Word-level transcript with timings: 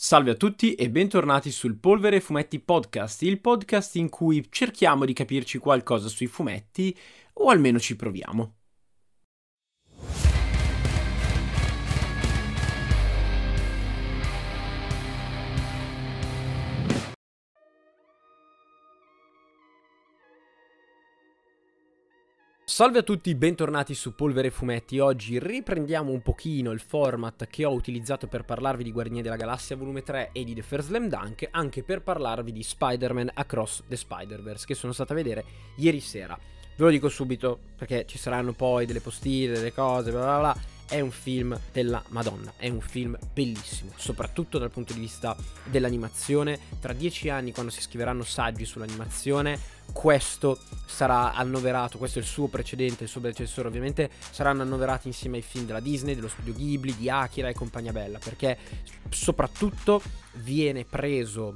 Salve 0.00 0.30
a 0.30 0.34
tutti 0.34 0.74
e 0.74 0.90
bentornati 0.90 1.50
sul 1.50 1.74
Polvere 1.74 2.20
Fumetti 2.20 2.60
Podcast, 2.60 3.22
il 3.22 3.40
podcast 3.40 3.96
in 3.96 4.08
cui 4.08 4.46
cerchiamo 4.48 5.04
di 5.04 5.12
capirci 5.12 5.58
qualcosa 5.58 6.06
sui 6.06 6.28
fumetti 6.28 6.96
o 7.32 7.48
almeno 7.50 7.80
ci 7.80 7.96
proviamo. 7.96 8.57
Salve 22.78 23.00
a 23.00 23.02
tutti, 23.02 23.34
bentornati 23.34 23.92
su 23.92 24.14
Polvere 24.14 24.52
Fumetti. 24.52 25.00
Oggi 25.00 25.40
riprendiamo 25.40 26.12
un 26.12 26.22
pochino 26.22 26.70
il 26.70 26.78
format 26.78 27.48
che 27.48 27.64
ho 27.64 27.72
utilizzato 27.72 28.28
per 28.28 28.44
parlarvi 28.44 28.84
di 28.84 28.92
Guardiani 28.92 29.20
della 29.20 29.34
Galassia 29.34 29.74
volume 29.74 30.04
3 30.04 30.30
e 30.30 30.44
di 30.44 30.54
The 30.54 30.62
First 30.62 30.86
Slam 30.86 31.08
Dunk, 31.08 31.48
anche 31.50 31.82
per 31.82 32.02
parlarvi 32.02 32.52
di 32.52 32.62
Spider-Man 32.62 33.32
Across 33.34 33.82
the 33.88 33.96
Spider-Verse, 33.96 34.64
che 34.64 34.76
sono 34.76 34.92
stato 34.92 35.12
a 35.12 35.16
vedere 35.16 35.44
ieri 35.78 35.98
sera. 35.98 36.38
Ve 36.38 36.84
lo 36.84 36.90
dico 36.90 37.08
subito, 37.08 37.58
perché 37.76 38.04
ci 38.06 38.16
saranno 38.16 38.52
poi 38.52 38.86
delle 38.86 39.00
postine, 39.00 39.54
delle 39.54 39.72
cose, 39.72 40.12
bla 40.12 40.20
bla 40.20 40.38
bla 40.38 40.77
è 40.88 41.00
un 41.00 41.10
film 41.10 41.58
della 41.72 42.02
Madonna, 42.08 42.52
è 42.56 42.68
un 42.68 42.80
film 42.80 43.16
bellissimo, 43.32 43.92
soprattutto 43.96 44.58
dal 44.58 44.70
punto 44.70 44.94
di 44.94 45.00
vista 45.00 45.36
dell'animazione. 45.64 46.58
Tra 46.80 46.92
dieci 46.92 47.28
anni, 47.28 47.52
quando 47.52 47.70
si 47.70 47.80
scriveranno 47.80 48.24
saggi 48.24 48.64
sull'animazione, 48.64 49.76
questo 49.92 50.58
sarà 50.86 51.34
annoverato, 51.34 51.98
questo 51.98 52.18
è 52.18 52.22
il 52.22 52.28
suo 52.28 52.46
precedente, 52.46 53.04
il 53.04 53.08
suo 53.08 53.20
predecessore 53.20 53.68
ovviamente, 53.68 54.10
saranno 54.30 54.62
annoverati 54.62 55.08
insieme 55.08 55.36
ai 55.36 55.42
film 55.42 55.66
della 55.66 55.80
Disney, 55.80 56.14
dello 56.14 56.28
studio 56.28 56.54
Ghibli, 56.54 56.96
di 56.96 57.10
Akira 57.10 57.48
e 57.48 57.54
compagnia 57.54 57.92
bella, 57.92 58.18
perché 58.18 58.56
soprattutto 59.10 60.02
viene 60.34 60.84
preso 60.84 61.54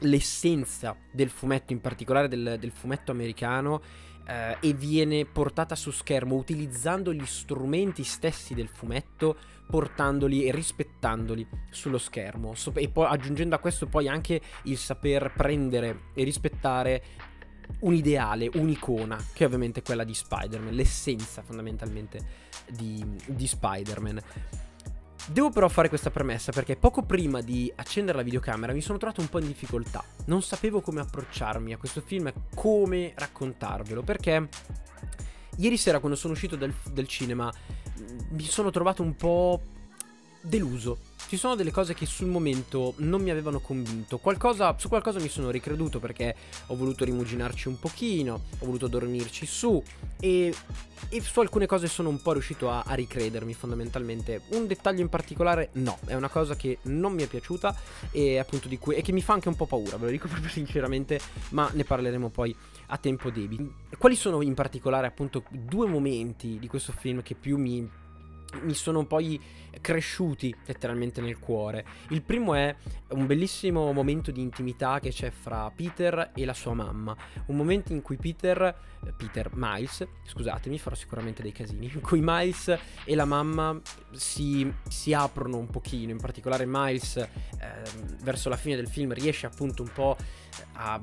l'essenza 0.00 0.96
del 1.10 1.30
fumetto, 1.30 1.72
in 1.72 1.80
particolare 1.80 2.28
del, 2.28 2.56
del 2.58 2.72
fumetto 2.72 3.12
americano, 3.12 3.80
eh, 4.26 4.56
e 4.60 4.72
viene 4.72 5.24
portata 5.24 5.74
su 5.74 5.90
schermo 5.90 6.36
utilizzando 6.36 7.12
gli 7.12 7.26
strumenti 7.26 8.04
stessi 8.04 8.54
del 8.54 8.68
fumetto, 8.68 9.36
portandoli 9.68 10.44
e 10.44 10.52
rispettandoli 10.52 11.46
sullo 11.70 11.98
schermo 11.98 12.54
so- 12.54 12.74
e 12.74 12.88
poi 12.88 13.06
aggiungendo 13.06 13.54
a 13.54 13.58
questo 13.58 13.86
poi 13.86 14.08
anche 14.08 14.40
il 14.64 14.76
saper 14.76 15.32
prendere 15.34 16.10
e 16.14 16.24
rispettare 16.24 17.02
un 17.80 17.94
ideale, 17.94 18.50
un'icona, 18.54 19.16
che 19.32 19.44
è 19.44 19.46
ovviamente 19.46 19.82
quella 19.82 20.04
di 20.04 20.14
Spider-Man, 20.14 20.74
l'essenza 20.74 21.42
fondamentalmente 21.42 22.20
di, 22.68 23.04
di 23.26 23.46
Spider-Man. 23.46 24.20
Devo 25.26 25.50
però 25.50 25.68
fare 25.68 25.88
questa 25.88 26.10
premessa 26.10 26.52
perché 26.52 26.76
poco 26.76 27.02
prima 27.02 27.40
di 27.40 27.72
accendere 27.76 28.18
la 28.18 28.24
videocamera 28.24 28.72
mi 28.72 28.80
sono 28.80 28.98
trovato 28.98 29.20
un 29.20 29.28
po' 29.28 29.38
in 29.38 29.46
difficoltà. 29.46 30.04
Non 30.26 30.42
sapevo 30.42 30.80
come 30.80 31.00
approcciarmi 31.00 31.72
a 31.72 31.76
questo 31.76 32.00
film 32.00 32.26
e 32.26 32.34
come 32.54 33.12
raccontarvelo 33.14 34.02
perché 34.02 34.48
ieri 35.56 35.76
sera 35.76 36.00
quando 36.00 36.16
sono 36.16 36.32
uscito 36.32 36.56
dal, 36.56 36.74
dal 36.90 37.06
cinema 37.06 37.52
mi 38.30 38.42
sono 38.42 38.70
trovato 38.70 39.02
un 39.02 39.14
po' 39.14 39.62
deluso 40.42 40.98
ci 41.32 41.38
sono 41.38 41.54
delle 41.54 41.70
cose 41.70 41.94
che 41.94 42.04
sul 42.04 42.26
momento 42.26 42.92
non 42.98 43.22
mi 43.22 43.30
avevano 43.30 43.58
convinto. 43.58 44.18
Qualcosa, 44.18 44.76
su 44.78 44.90
qualcosa 44.90 45.18
mi 45.18 45.30
sono 45.30 45.48
ricreduto 45.48 45.98
perché 45.98 46.36
ho 46.66 46.76
voluto 46.76 47.06
rimuginarci 47.06 47.68
un 47.68 47.78
pochino, 47.78 48.34
ho 48.58 48.66
voluto 48.66 48.86
dormirci 48.86 49.46
su 49.46 49.82
e, 50.20 50.54
e 51.08 51.20
su 51.22 51.40
alcune 51.40 51.64
cose 51.64 51.86
sono 51.86 52.10
un 52.10 52.20
po' 52.20 52.32
riuscito 52.32 52.68
a, 52.68 52.82
a, 52.86 52.92
ricredermi 52.92 53.54
fondamentalmente. 53.54 54.42
Un 54.48 54.66
dettaglio 54.66 55.00
in 55.00 55.08
particolare 55.08 55.70
no, 55.76 55.98
è 56.04 56.12
una 56.12 56.28
cosa 56.28 56.54
che 56.54 56.80
non 56.82 57.14
mi 57.14 57.22
è 57.22 57.26
piaciuta 57.26 57.74
e 58.10 58.38
appunto 58.38 58.68
di 58.68 58.76
cui 58.76 58.96
e 58.96 59.00
che 59.00 59.12
mi 59.12 59.22
fa 59.22 59.32
anche 59.32 59.48
un 59.48 59.56
po' 59.56 59.64
paura, 59.64 59.96
ve 59.96 60.04
lo 60.04 60.10
dico 60.10 60.28
proprio 60.28 60.50
sinceramente, 60.50 61.18
ma 61.52 61.70
ne 61.72 61.84
parleremo 61.84 62.28
poi 62.28 62.54
a 62.88 62.98
tempo 62.98 63.30
debito. 63.30 63.72
Quali 63.96 64.16
sono 64.16 64.42
in 64.42 64.52
particolare 64.52 65.06
appunto 65.06 65.44
due 65.48 65.86
momenti 65.86 66.58
di 66.58 66.66
questo 66.66 66.92
film 66.92 67.22
che 67.22 67.34
più 67.34 67.56
mi 67.56 67.88
mi 68.62 68.74
sono 68.74 69.04
poi 69.06 69.40
cresciuti 69.80 70.54
letteralmente 70.66 71.20
nel 71.20 71.38
cuore. 71.38 71.84
Il 72.08 72.22
primo 72.22 72.54
è 72.54 72.74
un 73.10 73.26
bellissimo 73.26 73.92
momento 73.92 74.30
di 74.30 74.40
intimità 74.40 75.00
che 75.00 75.10
c'è 75.10 75.30
fra 75.30 75.70
Peter 75.74 76.30
e 76.34 76.44
la 76.44 76.54
sua 76.54 76.74
mamma. 76.74 77.16
Un 77.46 77.56
momento 77.56 77.92
in 77.92 78.02
cui 78.02 78.16
Peter, 78.16 78.74
Peter 79.16 79.50
Miles, 79.54 80.06
scusatemi, 80.24 80.78
farò 80.78 80.94
sicuramente 80.94 81.42
dei 81.42 81.52
casini, 81.52 81.90
in 81.92 82.00
cui 82.00 82.20
Miles 82.22 82.76
e 83.04 83.14
la 83.14 83.24
mamma 83.24 83.78
si, 84.12 84.72
si 84.88 85.12
aprono 85.12 85.56
un 85.56 85.68
pochino. 85.68 86.12
In 86.12 86.20
particolare 86.20 86.64
Miles 86.66 87.16
eh, 87.16 87.28
verso 88.22 88.48
la 88.48 88.56
fine 88.56 88.76
del 88.76 88.88
film 88.88 89.12
riesce 89.12 89.46
appunto 89.46 89.82
un 89.82 89.90
po' 89.92 90.16
a 90.74 91.00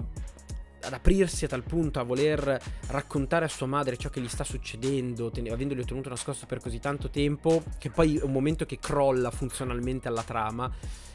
ad 0.90 0.96
aprirsi 0.96 1.46
a 1.46 1.48
tal 1.48 1.64
punto 1.64 2.00
a 2.00 2.04
voler 2.04 2.60
raccontare 2.88 3.46
a 3.46 3.48
sua 3.48 3.68
madre 3.68 3.96
ciò 3.96 4.10
che 4.10 4.20
gli 4.20 4.28
sta 4.28 4.44
succedendo, 4.44 5.30
ten- 5.30 5.52
avendogli 5.52 5.80
ottenuto 5.80 6.10
nascosto 6.10 6.46
per 6.46 6.60
così 6.60 6.80
tanto 6.80 7.10
tempo, 7.10 7.64
che 7.78 7.90
poi 7.90 8.18
è 8.18 8.24
un 8.24 8.32
momento 8.32 8.66
che 8.66 8.80
crolla 8.80 9.32
funzionalmente 9.32 10.08
alla 10.08 10.24
trama, 10.24 10.72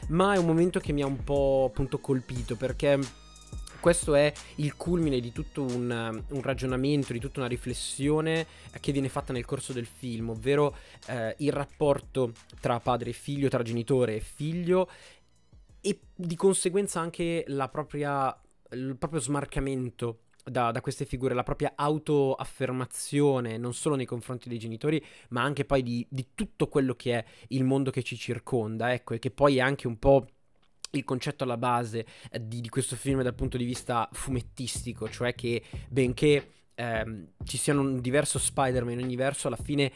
ma 0.07 0.33
è 0.33 0.37
un 0.37 0.45
momento 0.45 0.79
che 0.79 0.93
mi 0.93 1.01
ha 1.01 1.05
un 1.05 1.23
po' 1.23 1.67
appunto 1.69 1.99
colpito 1.99 2.55
perché 2.55 2.99
questo 3.79 4.15
è 4.15 4.33
il 4.55 4.75
culmine 4.75 5.19
di 5.19 5.31
tutto 5.31 5.61
un, 5.61 6.23
un, 6.29 6.41
ragionamento, 6.41 7.13
di 7.13 7.19
tutta 7.19 7.41
una 7.41 7.47
riflessione 7.47 8.47
che 8.79 8.91
viene 8.91 9.09
fatta 9.09 9.31
nel 9.31 9.45
corso 9.45 9.73
del 9.73 9.85
film, 9.85 10.29
ovvero 10.29 10.75
eh, 11.07 11.35
il 11.39 11.51
rapporto 11.51 12.31
tra 12.59 12.79
padre 12.79 13.11
e 13.11 13.13
figlio, 13.13 13.47
tra 13.47 13.61
genitore 13.61 14.15
e 14.15 14.19
figlio 14.21 14.89
e 15.81 15.99
di 16.15 16.35
conseguenza 16.35 16.99
anche 16.99 17.43
la 17.47 17.69
propria 17.69 18.35
il 18.71 18.95
proprio 18.97 19.19
smarcamento 19.19 20.21
da, 20.43 20.71
da, 20.71 20.81
queste 20.81 21.05
figure, 21.05 21.33
la 21.33 21.43
propria 21.43 21.73
autoaffermazione, 21.75 23.57
non 23.57 23.73
solo 23.73 23.95
nei 23.95 24.05
confronti 24.05 24.47
dei 24.47 24.59
genitori, 24.59 25.03
ma 25.29 25.41
anche 25.41 25.65
poi 25.65 25.81
di, 25.81 26.05
di, 26.09 26.27
tutto 26.35 26.67
quello 26.67 26.95
che 26.95 27.17
è 27.17 27.25
il 27.49 27.63
mondo 27.63 27.89
che 27.89 28.03
ci 28.03 28.15
circonda, 28.15 28.93
ecco, 28.93 29.15
e 29.15 29.19
che 29.19 29.31
poi 29.31 29.57
è 29.57 29.61
anche 29.61 29.87
un 29.87 29.97
po' 29.97 30.27
il 30.91 31.03
concetto 31.03 31.43
alla 31.43 31.57
base 31.57 32.05
eh, 32.31 32.47
di, 32.47 32.61
di, 32.61 32.69
questo 32.69 32.95
film 32.95 33.21
dal 33.21 33.33
punto 33.33 33.57
di 33.57 33.65
vista 33.65 34.07
fumettistico, 34.11 35.09
cioè 35.09 35.33
che 35.33 35.63
benché 35.89 36.51
ehm, 36.75 37.29
ci 37.43 37.57
siano 37.57 37.81
un 37.81 37.99
diverso 37.99 38.37
Spider-Man 38.39 38.99
in 38.99 39.03
ogni 39.03 39.15
verso, 39.15 39.47
alla 39.47 39.57
fine 39.57 39.91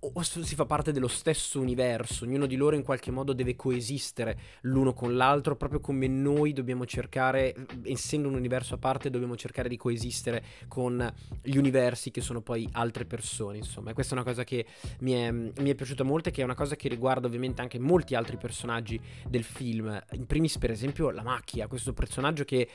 o 0.00 0.22
si 0.22 0.54
fa 0.54 0.64
parte 0.64 0.92
dello 0.92 1.08
stesso 1.08 1.60
universo, 1.60 2.24
ognuno 2.24 2.46
di 2.46 2.54
loro 2.54 2.76
in 2.76 2.84
qualche 2.84 3.10
modo 3.10 3.32
deve 3.32 3.56
coesistere 3.56 4.38
l'uno 4.62 4.92
con 4.92 5.16
l'altro, 5.16 5.56
proprio 5.56 5.80
come 5.80 6.06
noi 6.06 6.52
dobbiamo 6.52 6.86
cercare, 6.86 7.54
essendo 7.82 8.28
un 8.28 8.34
universo 8.34 8.74
a 8.74 8.78
parte, 8.78 9.10
dobbiamo 9.10 9.36
cercare 9.36 9.68
di 9.68 9.76
coesistere 9.76 10.44
con 10.68 11.12
gli 11.42 11.56
universi 11.56 12.10
che 12.12 12.20
sono 12.20 12.40
poi 12.40 12.68
altre 12.72 13.06
persone, 13.06 13.58
insomma. 13.58 13.90
E 13.90 13.94
questa 13.94 14.14
è 14.14 14.18
una 14.18 14.26
cosa 14.26 14.44
che 14.44 14.66
mi 15.00 15.12
è, 15.12 15.32
mi 15.32 15.70
è 15.70 15.74
piaciuta 15.74 16.04
molto 16.04 16.28
e 16.28 16.32
che 16.32 16.42
è 16.42 16.44
una 16.44 16.54
cosa 16.54 16.76
che 16.76 16.88
riguarda 16.88 17.26
ovviamente 17.26 17.60
anche 17.60 17.78
molti 17.80 18.14
altri 18.14 18.36
personaggi 18.36 19.00
del 19.26 19.42
film. 19.42 20.00
In 20.12 20.26
primis, 20.26 20.58
per 20.58 20.70
esempio, 20.70 21.10
la 21.10 21.22
macchia, 21.22 21.66
questo 21.66 21.92
personaggio 21.92 22.44
che 22.44 22.68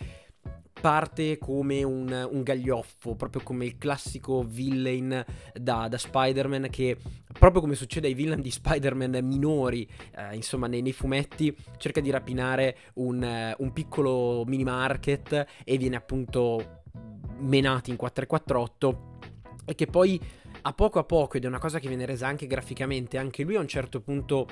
parte 0.84 1.38
come 1.38 1.82
un, 1.84 2.28
un, 2.30 2.44
gaglioffo, 2.44 3.16
proprio 3.16 3.42
come 3.42 3.66
il 3.66 3.78
classico 3.78 4.44
villain 4.44 5.24
da, 5.54 5.88
da, 5.88 5.98
Spider-Man 5.98 6.68
che, 6.70 6.98
proprio 7.40 7.62
come 7.62 7.76
succede 7.76 8.08
ai 8.08 8.14
villain 8.14 8.42
di 8.42 8.52
Spider-Man 8.52 9.20
minori, 9.24 9.88
eh, 10.14 10.36
insomma 10.36 10.68
nei, 10.68 10.82
nei, 10.82 10.92
fumetti, 10.92 11.56
cerca 11.78 12.02
di 12.02 12.10
rapinare 12.10 12.78
un, 12.96 13.56
un 13.58 13.72
piccolo 13.72 14.44
mini 14.46 14.66
market 14.66 15.46
e 15.64 15.78
viene 15.78 15.96
appunto 15.96 16.82
menato 17.40 17.90
in 17.90 17.96
448 17.96 19.12
e 19.66 19.76
che 19.76 19.86
poi 19.86 20.20
a 20.66 20.74
poco 20.74 21.00
a 21.00 21.04
poco, 21.04 21.38
ed 21.38 21.46
è 21.46 21.48
una 21.48 21.60
cosa 21.60 21.80
che 21.80 21.88
viene 21.88 22.06
resa 22.06 22.28
anche 22.28 22.48
graficamente, 22.48 23.18
anche 23.18 23.44
lui 23.44 23.56
a 23.56 23.60
un 23.60 23.68
certo 23.68 24.02
punto 24.02 24.48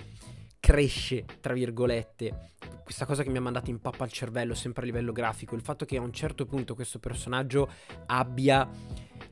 cresce, 0.61 1.25
tra 1.41 1.53
virgolette. 1.53 2.51
Questa 2.83 3.05
cosa 3.05 3.23
che 3.23 3.29
mi 3.29 3.37
ha 3.37 3.41
mandato 3.41 3.69
in 3.69 3.81
pappa 3.81 4.05
al 4.05 4.11
cervello, 4.11 4.53
sempre 4.53 4.83
a 4.83 4.85
livello 4.85 5.11
grafico, 5.11 5.55
il 5.55 5.61
fatto 5.61 5.83
che 5.83 5.97
a 5.97 6.01
un 6.01 6.13
certo 6.13 6.45
punto 6.45 6.75
questo 6.75 6.99
personaggio 6.99 7.69
abbia 8.05 8.69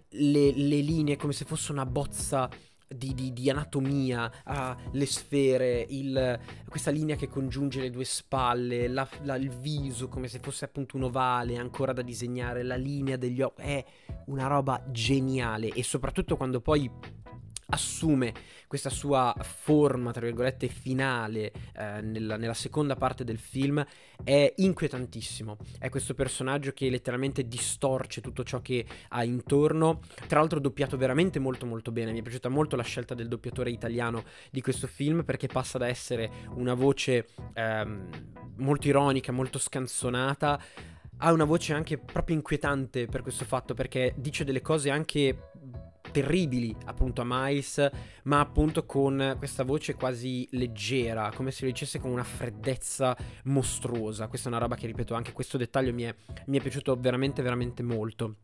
le, 0.09 0.51
le 0.51 0.79
linee 0.79 1.15
come 1.15 1.31
se 1.31 1.45
fosse 1.45 1.71
una 1.71 1.85
bozza 1.85 2.49
di, 2.87 3.13
di, 3.13 3.31
di, 3.31 3.49
anatomia, 3.49 4.31
ha 4.43 4.75
le 4.91 5.05
sfere, 5.05 5.85
il, 5.89 6.39
questa 6.67 6.89
linea 6.89 7.15
che 7.15 7.27
congiunge 7.27 7.81
le 7.81 7.91
due 7.91 8.05
spalle, 8.05 8.87
la, 8.87 9.07
la, 9.21 9.35
il 9.35 9.51
viso 9.51 10.07
come 10.07 10.27
se 10.27 10.39
fosse 10.39 10.65
appunto 10.65 10.97
un 10.97 11.03
ovale 11.03 11.57
ancora 11.57 11.93
da 11.93 12.01
disegnare, 12.01 12.63
la 12.63 12.75
linea 12.75 13.17
degli 13.17 13.41
occhi, 13.41 13.61
è 13.61 13.85
una 14.25 14.47
roba 14.47 14.83
geniale 14.89 15.67
e 15.67 15.83
soprattutto 15.83 16.35
quando 16.35 16.61
poi 16.61 16.89
assume 17.69 18.33
questa 18.67 18.89
sua 18.89 19.35
forma, 19.41 20.11
tra 20.11 20.25
virgolette, 20.25 20.67
finale 20.67 21.51
eh, 21.75 22.01
nella, 22.01 22.37
nella, 22.37 22.53
seconda 22.53 22.95
parte 22.95 23.23
del 23.23 23.39
film 23.39 23.83
è 24.23 24.53
inquietantissimo. 24.57 25.57
È 25.79 25.89
questo 25.89 26.13
personaggio 26.13 26.71
che 26.71 26.89
letteralmente 26.89 27.47
distorce 27.47 28.21
tutto 28.21 28.43
ciò 28.43 28.61
che 28.61 28.85
ha 29.09 29.23
intorno. 29.23 30.01
Tra 30.27 30.39
l'altro 30.39 30.59
doppiato 30.59 30.97
veramente 30.97 31.39
molto 31.39 31.65
molto 31.65 31.91
bene. 31.91 32.11
Mi 32.11 32.19
è 32.19 32.21
piaciuta 32.21 32.49
molto 32.49 32.75
la 32.75 32.83
scelta 32.83 33.15
del 33.15 33.27
doppiatore 33.27 33.71
italiano 33.71 34.23
di 34.51 34.61
questo 34.61 34.85
film 34.85 35.23
perché 35.23 35.47
passa 35.47 35.77
da 35.77 35.87
essere 35.87 36.29
una 36.53 36.75
voce 36.75 37.29
ehm, 37.53 38.09
molto 38.57 38.87
ironica, 38.87 39.31
molto 39.31 39.57
scanzonata 39.57 40.61
ha 41.21 41.31
una 41.33 41.43
voce 41.43 41.73
anche 41.73 41.97
proprio 41.97 42.35
inquietante 42.35 43.05
per 43.05 43.21
questo 43.21 43.43
fatto 43.43 43.73
perché 43.73 44.13
dice 44.15 44.43
delle 44.45 44.61
cose 44.61 44.89
anche 44.89 45.48
terribili 46.11 46.75
appunto 46.85 47.21
a 47.21 47.25
Miles, 47.27 47.89
ma 48.23 48.39
appunto 48.39 48.85
con 48.85 49.35
questa 49.37 49.63
voce 49.63 49.95
quasi 49.95 50.47
leggera, 50.51 51.31
come 51.35 51.51
se 51.51 51.65
lo 51.65 51.71
dicesse 51.71 51.99
con 51.99 52.11
una 52.11 52.23
freddezza 52.23 53.15
mostruosa. 53.45 54.27
Questa 54.27 54.49
è 54.49 54.51
una 54.51 54.61
roba 54.61 54.75
che 54.75 54.87
ripeto, 54.87 55.13
anche 55.13 55.33
questo 55.33 55.57
dettaglio 55.57 55.93
mi 55.93 56.03
è, 56.03 56.15
mi 56.47 56.57
è 56.57 56.61
piaciuto 56.61 56.95
veramente 56.99 57.41
veramente 57.41 57.83
molto. 57.83 58.37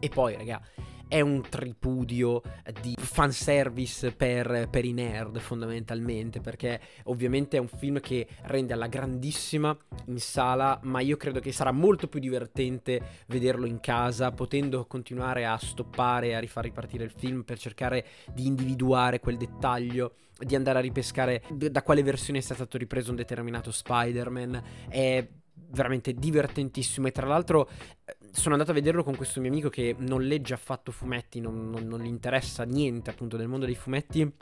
E 0.00 0.08
poi, 0.08 0.34
raga, 0.34 0.60
è 1.08 1.20
un 1.20 1.42
tripudio 1.48 2.42
di 2.80 2.94
fanservice 2.96 4.12
per, 4.12 4.68
per 4.70 4.84
i 4.84 4.92
nerd 4.92 5.38
fondamentalmente 5.38 6.40
perché 6.40 6.80
ovviamente 7.04 7.56
è 7.56 7.60
un 7.60 7.68
film 7.68 8.00
che 8.00 8.26
rende 8.42 8.74
alla 8.74 8.86
grandissima 8.86 9.76
in 10.06 10.20
sala 10.20 10.78
ma 10.84 11.00
io 11.00 11.16
credo 11.16 11.40
che 11.40 11.52
sarà 11.52 11.72
molto 11.72 12.08
più 12.08 12.20
divertente 12.20 13.00
vederlo 13.26 13.66
in 13.66 13.80
casa 13.80 14.30
potendo 14.32 14.86
continuare 14.86 15.46
a 15.46 15.56
stoppare 15.56 16.34
a 16.34 16.38
rifar 16.38 16.64
ripartire 16.64 17.04
il 17.04 17.10
film 17.10 17.42
per 17.42 17.58
cercare 17.58 18.04
di 18.32 18.46
individuare 18.46 19.20
quel 19.20 19.36
dettaglio 19.36 20.14
di 20.38 20.54
andare 20.54 20.78
a 20.78 20.82
ripescare 20.82 21.42
da 21.50 21.82
quale 21.82 22.02
versione 22.02 22.38
è 22.38 22.42
stato 22.42 22.78
ripreso 22.78 23.10
un 23.10 23.16
determinato 23.16 23.72
Spider-Man. 23.72 24.62
È 24.88 25.26
veramente 25.70 26.14
divertentissimo 26.14 27.08
e 27.08 27.12
tra 27.12 27.26
l'altro 27.26 27.68
eh, 28.04 28.16
sono 28.30 28.54
andato 28.54 28.70
a 28.70 28.74
vederlo 28.74 29.02
con 29.02 29.16
questo 29.16 29.40
mio 29.40 29.50
amico 29.50 29.68
che 29.68 29.94
non 29.98 30.22
legge 30.22 30.54
affatto 30.54 30.92
fumetti, 30.92 31.40
non, 31.40 31.70
non, 31.70 31.86
non 31.86 32.00
gli 32.00 32.06
interessa 32.06 32.64
niente 32.64 33.10
appunto 33.10 33.36
del 33.36 33.48
mondo 33.48 33.66
dei 33.66 33.74
fumetti. 33.74 34.32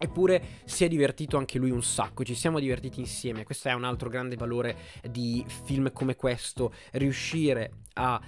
Eppure 0.00 0.42
si 0.64 0.84
è 0.84 0.88
divertito 0.88 1.36
anche 1.36 1.58
lui 1.58 1.70
un 1.70 1.82
sacco, 1.82 2.22
ci 2.22 2.36
siamo 2.36 2.60
divertiti 2.60 3.00
insieme, 3.00 3.42
questo 3.42 3.68
è 3.68 3.72
un 3.72 3.82
altro 3.82 4.08
grande 4.08 4.36
valore 4.36 4.76
di 5.10 5.44
film 5.64 5.90
come 5.90 6.14
questo, 6.14 6.72
riuscire 6.92 7.72
a 7.94 8.20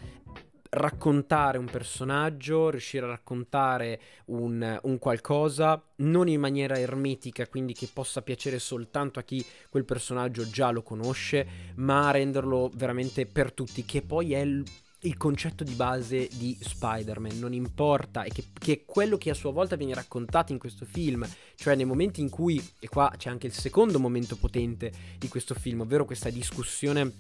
raccontare 0.70 1.58
un 1.58 1.66
personaggio, 1.66 2.70
riuscire 2.70 3.04
a 3.06 3.10
raccontare 3.10 4.00
un, 4.26 4.78
un, 4.82 4.98
qualcosa, 4.98 5.82
non 5.96 6.28
in 6.28 6.40
maniera 6.40 6.78
ermetica, 6.78 7.46
quindi 7.48 7.72
che 7.72 7.88
possa 7.92 8.22
piacere 8.22 8.58
soltanto 8.58 9.18
a 9.18 9.22
chi 9.22 9.44
quel 9.68 9.84
personaggio 9.84 10.48
già 10.48 10.70
lo 10.70 10.82
conosce, 10.82 11.46
ma 11.76 12.10
renderlo 12.10 12.70
veramente 12.74 13.26
per 13.26 13.52
tutti, 13.52 13.84
che 13.84 14.02
poi 14.02 14.32
è 14.34 14.40
il, 14.40 14.64
il 15.00 15.16
concetto 15.16 15.64
di 15.64 15.74
base 15.74 16.28
di 16.32 16.56
Spider-Man, 16.60 17.38
non 17.38 17.52
importa, 17.52 18.24
e 18.24 18.30
che, 18.30 18.44
che, 18.58 18.72
è 18.72 18.84
quello 18.84 19.16
che 19.16 19.30
a 19.30 19.34
sua 19.34 19.50
volta 19.50 19.76
viene 19.76 19.94
raccontato 19.94 20.52
in 20.52 20.58
questo 20.58 20.84
film, 20.84 21.26
cioè 21.54 21.74
nei 21.74 21.86
momenti 21.86 22.20
in 22.20 22.28
cui, 22.28 22.62
e 22.78 22.88
qua 22.88 23.12
c'è 23.16 23.30
anche 23.30 23.46
il 23.46 23.52
secondo 23.52 23.98
momento 23.98 24.36
potente 24.36 24.92
di 25.18 25.28
questo 25.28 25.54
film, 25.54 25.80
ovvero 25.80 26.04
questa 26.04 26.28
discussione 26.28 27.14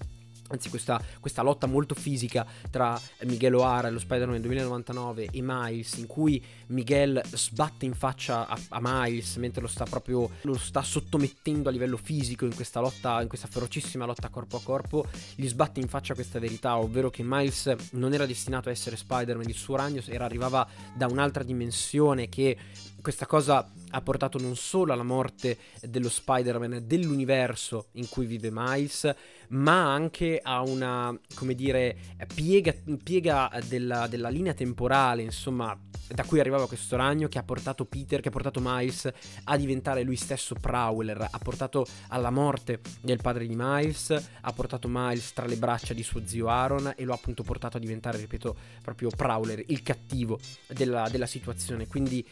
anzi 0.50 0.68
questa, 0.68 1.00
questa, 1.20 1.42
lotta 1.42 1.66
molto 1.66 1.94
fisica 1.94 2.46
tra 2.70 3.00
Miguel 3.24 3.54
O'Hara 3.54 3.88
e 3.88 3.90
lo 3.90 3.98
Spider-Man 3.98 4.40
2099 4.40 5.28
e 5.30 5.40
Miles 5.42 5.94
in 5.94 6.06
cui 6.06 6.42
Miguel 6.68 7.20
sbatte 7.24 7.84
in 7.84 7.94
faccia 7.94 8.46
a, 8.46 8.58
a, 8.68 8.78
Miles 8.80 9.36
mentre 9.36 9.62
lo 9.62 9.68
sta 9.68 9.84
proprio 9.84 10.28
lo 10.42 10.56
sta 10.56 10.82
sottomettendo 10.82 11.68
a 11.68 11.72
livello 11.72 11.96
fisico 11.96 12.44
in 12.44 12.54
questa 12.54 12.80
lotta 12.80 13.20
in 13.22 13.28
questa 13.28 13.46
ferocissima 13.46 14.04
lotta 14.04 14.28
corpo 14.28 14.56
a 14.56 14.60
corpo 14.62 15.06
gli 15.34 15.48
sbatte 15.48 15.80
in 15.80 15.88
faccia 15.88 16.14
questa 16.14 16.38
verità 16.38 16.78
ovvero 16.78 17.10
che 17.10 17.22
Miles 17.24 17.74
non 17.92 18.12
era 18.12 18.26
destinato 18.26 18.68
a 18.68 18.72
essere 18.72 18.96
Spider-Man 18.96 19.48
il 19.48 19.54
suo 19.54 19.76
ragno 19.76 20.02
era, 20.06 20.24
arrivava 20.24 20.66
da 20.94 21.06
un'altra 21.06 21.42
dimensione 21.42 22.28
che 22.28 22.56
questa 23.00 23.26
cosa 23.26 23.66
ha 23.90 24.00
portato 24.00 24.38
non 24.38 24.56
solo 24.56 24.92
alla 24.92 25.02
morte 25.02 25.56
dello 25.82 26.08
Spider-Man 26.08 26.82
dell'universo 26.84 27.88
in 27.92 28.08
cui 28.08 28.26
vive 28.26 28.50
Miles, 28.52 29.14
ma 29.48 29.92
anche 29.92 30.40
a 30.42 30.62
una, 30.62 31.16
come 31.34 31.54
dire, 31.54 31.96
piega, 32.32 32.74
piega 33.02 33.50
della, 33.66 34.06
della, 34.06 34.28
linea 34.28 34.54
temporale, 34.54 35.22
insomma, 35.22 35.76
da 36.06 36.24
cui 36.24 36.40
arrivava 36.40 36.66
questo 36.66 36.96
ragno 36.96 37.28
che 37.28 37.38
ha 37.38 37.42
portato 37.42 37.84
Peter, 37.84 38.20
che 38.20 38.28
ha 38.28 38.32
portato 38.32 38.60
Miles 38.62 39.10
a 39.44 39.56
diventare 39.56 40.02
lui 40.02 40.16
stesso 40.16 40.54
Prowler, 40.54 41.28
ha 41.30 41.38
portato 41.38 41.86
alla 42.08 42.30
morte 42.30 42.80
del 43.00 43.20
padre 43.20 43.46
di 43.46 43.54
Miles, 43.56 44.10
ha 44.40 44.52
portato 44.52 44.88
Miles 44.90 45.32
tra 45.32 45.46
le 45.46 45.56
braccia 45.56 45.94
di 45.94 46.02
suo 46.02 46.22
zio 46.24 46.48
Aaron 46.48 46.92
e 46.96 47.04
lo 47.04 47.12
ha 47.12 47.16
appunto 47.16 47.42
portato 47.42 47.76
a 47.76 47.80
diventare, 47.80 48.18
ripeto, 48.18 48.56
proprio 48.82 49.10
Prowler, 49.10 49.62
il 49.66 49.82
cattivo 49.82 50.38
della, 50.68 51.08
della 51.08 51.26
situazione. 51.26 51.86
Quindi, 51.86 52.24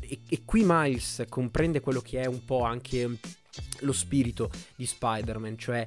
e, 0.00 0.20
e 0.28 0.42
qui 0.44 0.62
Miles 0.64 0.99
comprende 1.28 1.80
quello 1.80 2.00
che 2.00 2.20
è 2.20 2.26
un 2.26 2.44
po' 2.44 2.62
anche 2.62 3.18
lo 3.80 3.92
spirito 3.92 4.50
di 4.76 4.86
Spider-Man, 4.86 5.58
cioè 5.58 5.84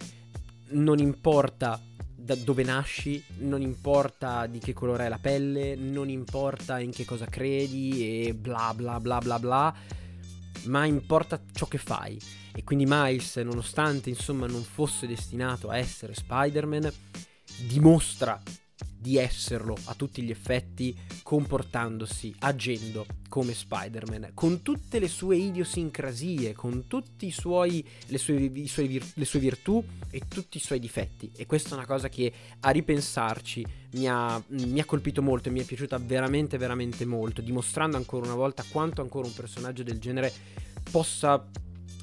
non 0.70 1.00
importa 1.00 1.80
da 2.24 2.36
dove 2.36 2.64
nasci, 2.64 3.22
non 3.40 3.62
importa 3.62 4.46
di 4.46 4.60
che 4.60 4.74
colore 4.74 5.06
è 5.06 5.10
la 5.10 5.20
pelle, 5.20 5.76
non 5.76 6.10
importa 6.10 6.80
in 6.80 6.92
che 6.92 7.04
cosa 7.04 7.26
credi 7.26 8.26
e 8.28 8.34
bla 8.34 8.74
bla 8.74 9.00
bla 9.00 9.20
bla 9.20 9.40
bla, 9.40 9.76
ma 10.66 10.86
importa 10.86 11.42
ciò 11.52 11.68
che 11.68 11.78
fai. 11.78 12.18
E 12.56 12.64
quindi 12.64 12.86
Miles, 12.88 13.36
nonostante 13.38 14.10
insomma 14.10 14.48
non 14.48 14.64
fosse 14.64 15.08
destinato 15.08 15.70
a 15.70 15.78
essere 15.78 16.14
Spider-Man, 16.14 16.92
dimostra 17.68 18.42
di 19.04 19.18
esserlo 19.18 19.76
a 19.86 19.96
tutti 19.96 20.22
gli 20.22 20.30
effetti, 20.30 20.98
comportandosi, 21.24 22.34
agendo 22.40 23.06
come 23.28 23.54
Spider-Man, 23.54 24.30
con 24.34 24.62
tutte 24.62 24.98
le 24.98 25.10
sue 25.10 25.36
idiosincrasie, 25.36 26.54
con 26.54 26.86
suoi, 27.30 27.86
le, 28.08 28.18
suoi 28.18 29.02
le 29.14 29.26
sue 29.26 29.40
virtù 29.40 29.84
e 30.10 30.22
tutti 30.26 30.56
i 30.56 30.62
suoi 30.62 30.80
difetti. 30.80 31.30
E 31.36 31.46
questa 31.46 31.72
è 31.72 31.74
una 31.74 31.86
cosa 31.86 32.08
che 32.08 32.32
a 32.62 32.70
ripensarci 32.70 33.66
mi 33.96 34.08
ha, 34.08 34.42
mi 34.48 34.80
ha 34.80 34.86
colpito 34.86 35.22
molto 35.22 35.50
e 35.50 35.52
mi 35.52 35.60
è 35.60 35.66
piaciuta 35.66 35.98
veramente, 35.98 36.58
veramente 36.58 37.04
molto, 37.04 37.42
dimostrando 37.42 37.98
ancora 37.98 38.26
una 38.26 38.36
volta 38.36 38.64
quanto 38.72 39.02
ancora 39.02 39.28
un 39.28 39.34
personaggio 39.34 39.84
del 39.84 40.00
genere 40.00 40.32
possa 40.90 41.46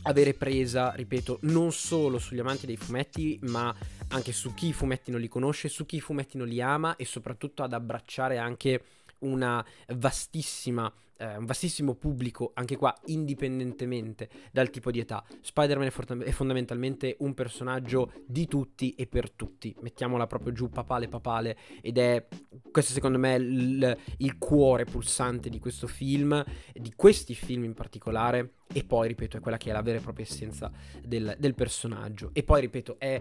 avere 0.02 0.34
presa, 0.34 0.92
ripeto, 0.94 1.38
non 1.42 1.72
solo 1.72 2.18
sugli 2.18 2.40
amanti 2.40 2.66
dei 2.66 2.76
fumetti, 2.76 3.38
ma 3.44 3.74
anche 4.10 4.32
su 4.32 4.54
chi 4.54 4.68
i 4.68 4.72
fumetti 4.72 5.10
non 5.10 5.20
li 5.20 5.28
conosce, 5.28 5.68
su 5.68 5.86
chi 5.86 5.96
i 5.96 6.00
fumetti 6.00 6.36
non 6.36 6.48
li 6.48 6.60
ama 6.60 6.96
e 6.96 7.04
soprattutto 7.04 7.62
ad 7.62 7.72
abbracciare 7.72 8.38
anche 8.38 8.82
una 9.20 9.64
vastissima 9.88 10.92
eh, 11.20 11.36
un 11.36 11.44
vastissimo 11.44 11.94
pubblico, 11.94 12.52
anche 12.54 12.76
qua 12.76 12.96
indipendentemente 13.06 14.28
dal 14.50 14.70
tipo 14.70 14.90
di 14.90 14.98
età. 14.98 15.22
Spider-Man 15.40 15.86
è, 15.86 15.90
for- 15.90 16.22
è, 16.22 16.30
fondamentalmente 16.30 17.16
un 17.20 17.34
personaggio 17.34 18.12
di 18.26 18.46
tutti 18.46 18.94
e 18.94 19.06
per 19.06 19.30
tutti, 19.30 19.74
mettiamola 19.80 20.26
proprio 20.26 20.52
giù 20.52 20.70
papale 20.70 21.08
papale, 21.08 21.56
ed 21.82 21.98
è 21.98 22.26
questo 22.70 22.92
secondo 22.92 23.18
me 23.18 23.34
il, 23.34 23.98
il 24.18 24.38
cuore 24.38 24.84
pulsante 24.84 25.50
di 25.50 25.58
questo 25.58 25.86
film, 25.86 26.42
di 26.72 26.92
questi 26.96 27.34
film 27.34 27.64
in 27.64 27.74
particolare, 27.74 28.54
e 28.72 28.84
poi 28.84 29.08
ripeto 29.08 29.36
è 29.36 29.40
quella 29.40 29.58
che 29.58 29.70
è 29.70 29.72
la 29.72 29.82
vera 29.82 29.98
e 29.98 30.00
propria 30.00 30.24
essenza 30.24 30.70
del, 31.04 31.36
del 31.38 31.54
personaggio. 31.54 32.30
E 32.32 32.42
poi 32.44 32.62
ripeto 32.62 32.98
è 32.98 33.20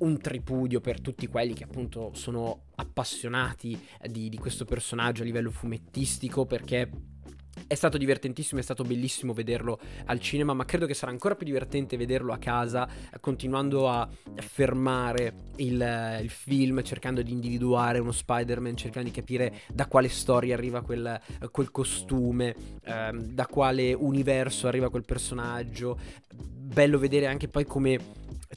un 0.00 0.18
tripudio 0.18 0.80
per 0.80 1.00
tutti 1.00 1.26
quelli 1.26 1.54
che 1.54 1.64
appunto 1.64 2.12
sono 2.14 2.66
appassionati 2.76 3.78
di, 4.08 4.28
di 4.28 4.38
questo 4.38 4.64
personaggio 4.64 5.22
a 5.22 5.24
livello 5.24 5.50
fumettistico 5.50 6.46
perché 6.46 6.90
è 7.66 7.74
stato 7.74 7.98
divertentissimo, 7.98 8.60
è 8.60 8.64
stato 8.64 8.82
bellissimo 8.84 9.32
vederlo 9.32 9.78
al 10.06 10.20
cinema, 10.20 10.54
ma 10.54 10.64
credo 10.64 10.86
che 10.86 10.94
sarà 10.94 11.12
ancora 11.12 11.34
più 11.34 11.46
divertente 11.46 11.96
vederlo 11.96 12.32
a 12.32 12.38
casa, 12.38 12.88
continuando 13.20 13.88
a 13.88 14.08
fermare 14.36 15.34
il, 15.56 16.18
il 16.20 16.30
film, 16.30 16.82
cercando 16.82 17.22
di 17.22 17.32
individuare 17.32 17.98
uno 17.98 18.12
Spider-Man, 18.12 18.76
cercando 18.76 19.08
di 19.08 19.14
capire 19.14 19.60
da 19.72 19.86
quale 19.86 20.08
storia 20.08 20.54
arriva 20.54 20.80
quel, 20.82 21.20
quel 21.50 21.70
costume, 21.70 22.54
ehm, 22.82 23.18
da 23.32 23.46
quale 23.46 23.92
universo 23.92 24.66
arriva 24.66 24.90
quel 24.90 25.04
personaggio. 25.04 25.98
Bello 26.32 26.98
vedere 26.98 27.26
anche 27.26 27.48
poi 27.48 27.64
come 27.64 27.98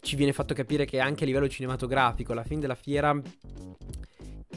ci 0.04 0.16
viene 0.16 0.34
fatto 0.34 0.54
capire 0.54 0.86
che 0.86 1.00
anche 1.00 1.24
a 1.24 1.26
livello 1.26 1.48
cinematografico, 1.48 2.34
alla 2.34 2.44
fine 2.44 2.60
della 2.60 2.76
fiera 2.76 3.20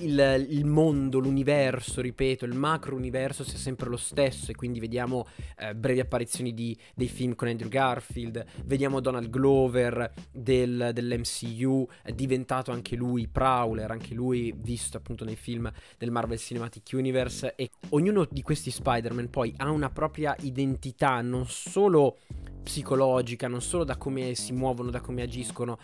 il, 0.01 0.47
il, 0.51 0.65
mondo, 0.65 1.19
l'universo, 1.19 2.01
ripeto, 2.01 2.45
il 2.45 2.55
macro 2.55 2.97
universo 2.97 3.45
sia 3.45 3.59
sempre 3.59 3.89
lo 3.89 3.97
stesso. 3.97 4.51
E 4.51 4.55
quindi 4.55 4.81
vediamo 4.81 5.27
eh, 5.59 5.75
brevi 5.75 6.01
apparizioni 6.01 6.53
di, 6.53 6.77
dei 6.95 7.09
film 7.09 7.35
con 7.35 7.49
Andrew 7.49 7.69
Garfield, 7.69 8.45
vediamo 8.65 9.01
Donald 9.01 9.31
Glover 9.31 10.13
del, 10.31 10.91
dell'MCU, 10.93 11.89
è 12.03 12.13
diventato 12.13 12.73
anche 12.73 12.97
lui 12.97 13.29
Prowler, 13.29 13.91
anche 13.91 14.15
lui 14.15 14.53
visto 14.57 14.97
appunto 14.97 15.25
nei 15.25 15.37
film 15.37 15.71
del 15.97 16.11
Marvel 16.11 16.39
Cinematic 16.39 16.91
Universe. 16.93 17.55
E 17.55 17.71
ognuno 17.91 18.27
di 18.31 18.43
questi 18.43 18.71
Spider-Man 18.71 19.31
poi 19.31 19.55
ha 19.59 19.71
una 19.71 19.91
propria 19.91 20.37
identità 20.41 21.21
non 21.21 21.47
solo 21.47 22.19
psicologica, 22.67 23.47
non 23.47 23.63
solo 23.63 23.85
da 23.85 23.97
come 23.97 24.35
si 24.35 24.53
muovono, 24.53 24.91
da 24.91 25.01
come 25.01 25.23
agiscono, 25.23 25.79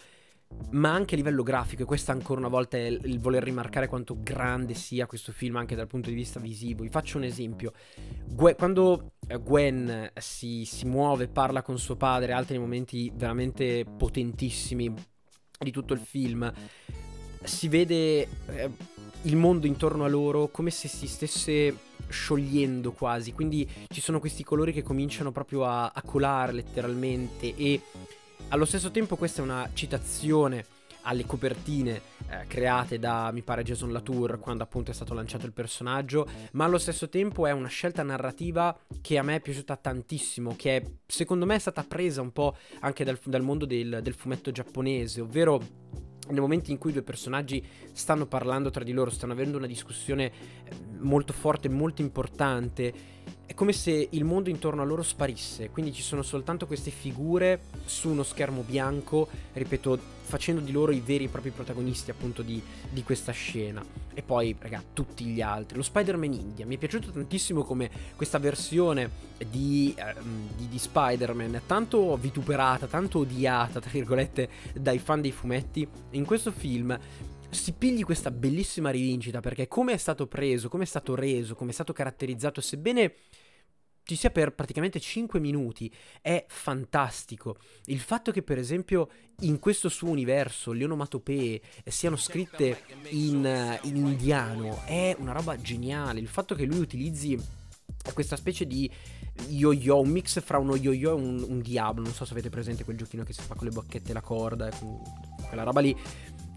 ma 0.70 0.92
anche 0.92 1.14
a 1.14 1.16
livello 1.16 1.44
grafico, 1.44 1.82
e 1.82 1.84
questo 1.84 2.10
ancora 2.10 2.40
una 2.40 2.48
volta 2.48 2.76
è 2.76 2.86
il 2.86 3.20
voler 3.20 3.44
rimarcare 3.44 3.86
quanto 3.86 4.16
grande 4.20 4.74
sia 4.74 5.06
questo 5.06 5.30
film 5.30 5.56
anche 5.56 5.76
dal 5.76 5.86
punto 5.86 6.08
di 6.08 6.16
vista 6.16 6.40
visivo. 6.40 6.82
Vi 6.82 6.88
faccio 6.88 7.18
un 7.18 7.24
esempio. 7.24 7.72
Gwen, 8.26 8.56
quando 8.56 9.12
eh, 9.28 9.38
Gwen 9.38 10.10
si, 10.16 10.64
si 10.64 10.84
muove, 10.84 11.28
parla 11.28 11.62
con 11.62 11.78
suo 11.78 11.94
padre, 11.94 12.32
altri 12.32 12.58
momenti 12.58 13.12
veramente 13.14 13.84
potentissimi 13.84 14.92
di 15.58 15.70
tutto 15.70 15.94
il 15.94 16.00
film, 16.00 16.52
si 17.44 17.68
vede 17.68 18.28
eh, 18.48 18.70
il 19.22 19.36
mondo 19.36 19.66
intorno 19.66 20.04
a 20.04 20.08
loro 20.08 20.48
come 20.48 20.70
se 20.70 20.88
si 20.88 21.06
stesse 21.06 21.90
sciogliendo 22.08 22.92
quasi, 22.92 23.32
quindi 23.32 23.68
ci 23.88 24.00
sono 24.00 24.20
questi 24.20 24.44
colori 24.44 24.72
che 24.72 24.82
cominciano 24.82 25.32
proprio 25.32 25.64
a, 25.64 25.92
a 25.94 26.02
colare 26.02 26.52
letteralmente 26.52 27.54
e 27.54 27.80
allo 28.48 28.64
stesso 28.64 28.90
tempo 28.90 29.16
questa 29.16 29.40
è 29.40 29.44
una 29.44 29.70
citazione 29.72 30.66
alle 31.02 31.24
copertine 31.24 32.00
eh, 32.28 32.46
create 32.46 32.98
da, 32.98 33.30
mi 33.32 33.42
pare, 33.42 33.62
Jason 33.62 33.92
Latour 33.92 34.38
quando 34.38 34.62
appunto 34.62 34.90
è 34.90 34.94
stato 34.94 35.14
lanciato 35.14 35.46
il 35.46 35.52
personaggio, 35.52 36.28
ma 36.52 36.64
allo 36.64 36.78
stesso 36.78 37.08
tempo 37.08 37.46
è 37.46 37.52
una 37.52 37.68
scelta 37.68 38.02
narrativa 38.02 38.76
che 39.00 39.18
a 39.18 39.22
me 39.22 39.36
è 39.36 39.40
piaciuta 39.40 39.76
tantissimo, 39.76 40.54
che 40.56 40.76
è, 40.76 40.84
secondo 41.06 41.46
me 41.46 41.56
è 41.56 41.58
stata 41.58 41.82
presa 41.84 42.20
un 42.20 42.32
po' 42.32 42.56
anche 42.80 43.04
dal, 43.04 43.18
dal 43.24 43.42
mondo 43.42 43.64
del, 43.64 44.00
del 44.02 44.14
fumetto 44.14 44.52
giapponese, 44.52 45.20
ovvero 45.20 45.60
nel 46.32 46.40
momento 46.40 46.70
in 46.70 46.78
cui 46.78 46.90
i 46.90 46.94
due 46.94 47.02
personaggi 47.02 47.64
stanno 47.92 48.26
parlando 48.26 48.70
tra 48.70 48.82
di 48.82 48.92
loro, 48.92 49.10
stanno 49.10 49.32
avendo 49.32 49.58
una 49.58 49.66
discussione 49.66 50.24
eh, 50.24 50.74
molto 50.98 51.32
forte, 51.32 51.68
molto 51.68 52.02
importante, 52.02 52.92
è 53.52 53.54
come 53.54 53.73
se 53.73 54.09
il 54.11 54.25
mondo 54.25 54.49
intorno 54.49 54.80
a 54.80 54.85
loro 54.85 55.02
sparisse, 55.02 55.68
quindi 55.68 55.92
ci 55.92 56.00
sono 56.00 56.23
soltanto 56.23 56.66
queste 56.66 56.90
figure 56.90 57.61
su 57.85 58.09
uno 58.09 58.23
schermo 58.23 58.62
bianco, 58.62 59.28
ripeto, 59.52 59.99
facendo 60.23 60.62
di 60.62 60.73
loro 60.73 60.90
i 60.90 61.00
veri 61.00 61.25
e 61.25 61.28
propri 61.28 61.50
protagonisti 61.50 62.11
appunto 62.11 62.40
di, 62.40 62.62
di 62.88 63.02
questa 63.02 63.32
scena. 63.32 63.85
E 64.14 64.23
poi, 64.23 64.56
raga, 64.59 64.82
tutti 64.92 65.26
gli 65.26 65.42
altri. 65.42 65.76
Lo 65.76 65.82
Spider-Man 65.82 66.32
India, 66.32 66.64
mi 66.64 66.76
è 66.76 66.78
piaciuto 66.78 67.11
tantissimo 67.11 67.62
come 67.62 67.90
questa 68.16 68.38
versione 68.38 69.11
di, 69.47 69.94
eh, 69.97 70.14
di, 70.56 70.68
di 70.68 70.78
Spider-Man, 70.78 71.62
tanto 71.66 72.16
vituperata, 72.16 72.87
tanto 72.87 73.18
odiata, 73.18 73.80
tra 73.80 73.90
virgolette, 73.90 74.49
dai 74.73 74.99
fan 74.99 75.21
dei 75.21 75.32
fumetti, 75.32 75.87
in 76.12 76.25
questo 76.25 76.52
film 76.52 76.99
si 77.50 77.73
pigli 77.73 78.02
questa 78.02 78.30
bellissima 78.30 78.88
rivincita 78.88 79.40
perché 79.40 79.68
come 79.68 79.92
è 79.92 79.99
stato 79.99 80.26
preso, 80.26 80.71
come 80.71 80.85
è 80.85 80.87
stato 80.87 81.14
reso, 81.14 81.54
come 81.54 81.71
è 81.71 81.75
stato 81.75 81.92
caratterizzato, 81.92 82.62
sebbene 82.62 83.12
ci 84.04 84.16
sia 84.16 84.30
per 84.30 84.52
praticamente 84.52 84.99
5 85.00 85.38
minuti, 85.40 85.92
è 86.21 86.44
fantastico. 86.49 87.56
Il 87.87 88.00
fatto 88.00 88.32
che 88.32 88.42
per 88.42 88.59
esempio 88.59 89.09
in 89.40 89.59
questo 89.59 89.88
suo 89.88 90.09
universo 90.09 90.73
le 90.73 90.85
onomatopee 90.85 91.61
siano 91.87 92.16
scritte 92.16 92.82
in, 93.11 93.78
in 93.82 93.97
indiano 93.97 94.82
è 94.85 95.14
una 95.18 95.32
roba 95.32 95.56
geniale. 95.61 96.21
Il 96.21 96.28
fatto 96.28 96.54
che 96.54 96.64
lui 96.64 96.80
utilizzi 96.80 97.38
questa 98.12 98.37
specie 98.37 98.66
di 98.66 98.90
yo-yo, 99.49 100.00
un 100.00 100.09
mix 100.09 100.40
fra 100.42 100.59
uno 100.59 100.76
yo-yo 100.76 101.11
e 101.11 101.14
un, 101.14 101.44
un 101.49 101.61
diavolo. 101.61 102.02
Non 102.02 102.12
so 102.12 102.25
se 102.25 102.32
avete 102.32 102.50
presente 102.50 102.85
quel 102.85 102.97
giochino 102.97 103.23
che 103.23 103.32
si 103.32 103.42
fa 103.42 103.54
con 103.54 103.66
le 103.66 103.73
bacchette 103.73 104.11
e 104.11 104.14
la 104.14 104.21
corda, 104.21 104.68
quella 105.49 105.62
roba 105.62 105.80
lì 105.80 105.97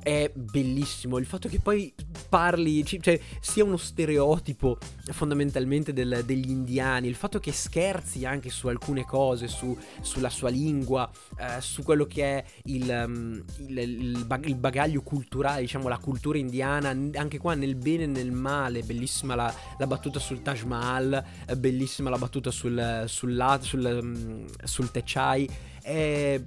è 0.06 0.32
bellissimo. 0.32 1.18
Il 1.18 1.26
fatto 1.26 1.50
che 1.50 1.60
poi 1.60 1.92
parli, 2.30 2.86
cioè 2.86 3.20
sia 3.40 3.64
uno 3.64 3.76
stereotipo 3.76 4.78
fondamentalmente 5.10 5.94
del, 5.94 6.22
degli 6.24 6.52
indiani, 6.52 7.08
il 7.08 7.16
fatto 7.16 7.40
che 7.40 7.52
scherzi 7.52 8.24
anche 8.24 8.52
su 8.52 8.68
alcune 8.68 9.04
cose, 9.04 9.48
su, 9.48 9.76
sulla 10.02 10.30
sua 10.30 10.50
lingua, 10.50 11.10
eh, 11.40 11.60
su 11.60 11.82
quello 11.82 12.06
che 12.06 12.24
è 12.24 12.46
il, 12.66 12.88
um, 12.88 13.44
il, 13.68 13.78
il, 13.80 14.26
bag- 14.26 14.46
il, 14.46 14.56
bagaglio 14.56 15.02
culturale, 15.02 15.62
diciamo 15.62 15.88
la 15.88 15.98
cultura 15.98 16.38
indiana, 16.38 16.90
anche 16.90 17.40
qua 17.40 17.56
nel 17.56 17.74
bene 17.74 18.04
e 18.04 18.08
nel 18.08 18.32
male, 18.32 18.84
bellissima 18.84 19.34
la, 19.34 19.52
la 19.80 19.88
battuta 19.88 20.20
sul 20.20 20.44
Taj 20.44 20.62
Mahal, 20.66 21.26
bellissima 21.58 22.12
la 22.12 22.20
battuta 22.20 22.52
sul, 22.52 23.06
sul, 23.08 23.58
sul, 23.62 24.00
um, 24.04 24.46
sul 24.64 24.92
Techai. 24.92 25.50
È 25.82 26.40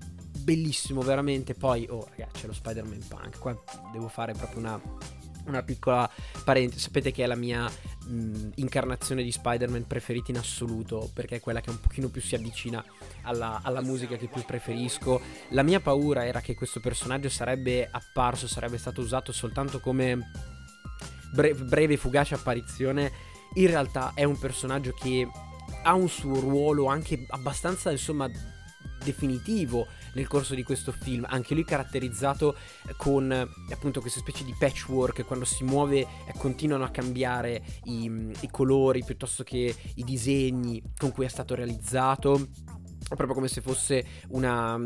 bellissimo 0.48 1.02
veramente. 1.02 1.52
Poi, 1.52 1.86
oh 1.90 2.06
ragazzi, 2.08 2.40
c'è 2.40 2.46
lo 2.46 2.54
Spider-Man 2.54 3.04
Punk. 3.06 3.38
Qua 3.38 3.62
devo 3.92 4.08
fare 4.08 4.32
proprio 4.32 4.60
una, 4.60 4.80
una 5.44 5.62
piccola 5.62 6.10
parentesi. 6.42 6.80
Sapete 6.80 7.12
che 7.12 7.24
è 7.24 7.26
la 7.26 7.34
mia 7.34 7.68
mh, 8.06 8.52
incarnazione 8.54 9.22
di 9.22 9.30
Spider-Man 9.30 9.86
preferita 9.86 10.30
in 10.30 10.38
assoluto, 10.38 11.10
perché 11.12 11.36
è 11.36 11.40
quella 11.40 11.60
che 11.60 11.68
un 11.68 11.80
pochino 11.80 12.08
più 12.08 12.22
si 12.22 12.34
avvicina 12.34 12.82
alla, 13.22 13.60
alla, 13.62 13.82
musica 13.82 14.16
che 14.16 14.26
più 14.26 14.42
preferisco. 14.42 15.20
La 15.50 15.62
mia 15.62 15.80
paura 15.80 16.24
era 16.24 16.40
che 16.40 16.54
questo 16.54 16.80
personaggio 16.80 17.28
sarebbe 17.28 17.86
apparso, 17.90 18.48
sarebbe 18.48 18.78
stato 18.78 19.02
usato 19.02 19.32
soltanto 19.32 19.80
come 19.80 20.30
bre- 21.30 21.54
breve 21.54 21.98
fugace 21.98 22.34
apparizione. 22.34 23.12
In 23.54 23.66
realtà 23.66 24.12
è 24.14 24.24
un 24.24 24.38
personaggio 24.38 24.92
che 24.92 25.28
ha 25.82 25.92
un 25.92 26.08
suo 26.08 26.40
ruolo 26.40 26.86
anche 26.86 27.26
abbastanza, 27.28 27.90
insomma, 27.90 28.30
definitivo 29.04 29.86
nel 30.14 30.26
corso 30.26 30.54
di 30.54 30.62
questo 30.62 30.92
film, 30.92 31.26
anche 31.28 31.54
lui 31.54 31.64
caratterizzato 31.64 32.56
con 32.96 33.30
appunto 33.70 34.00
queste 34.00 34.20
specie 34.20 34.44
di 34.44 34.54
patchwork, 34.58 35.24
quando 35.24 35.44
si 35.44 35.64
muove 35.64 36.00
eh, 36.00 36.08
continuano 36.36 36.84
a 36.84 36.90
cambiare 36.90 37.62
i, 37.84 38.32
i 38.40 38.48
colori 38.50 39.04
piuttosto 39.04 39.44
che 39.44 39.74
i 39.94 40.04
disegni 40.04 40.82
con 40.96 41.12
cui 41.12 41.24
è 41.24 41.28
stato 41.28 41.54
realizzato. 41.54 42.48
Proprio 43.08 43.34
come 43.34 43.48
se 43.48 43.62
fosse 43.62 44.04
una, 44.28 44.78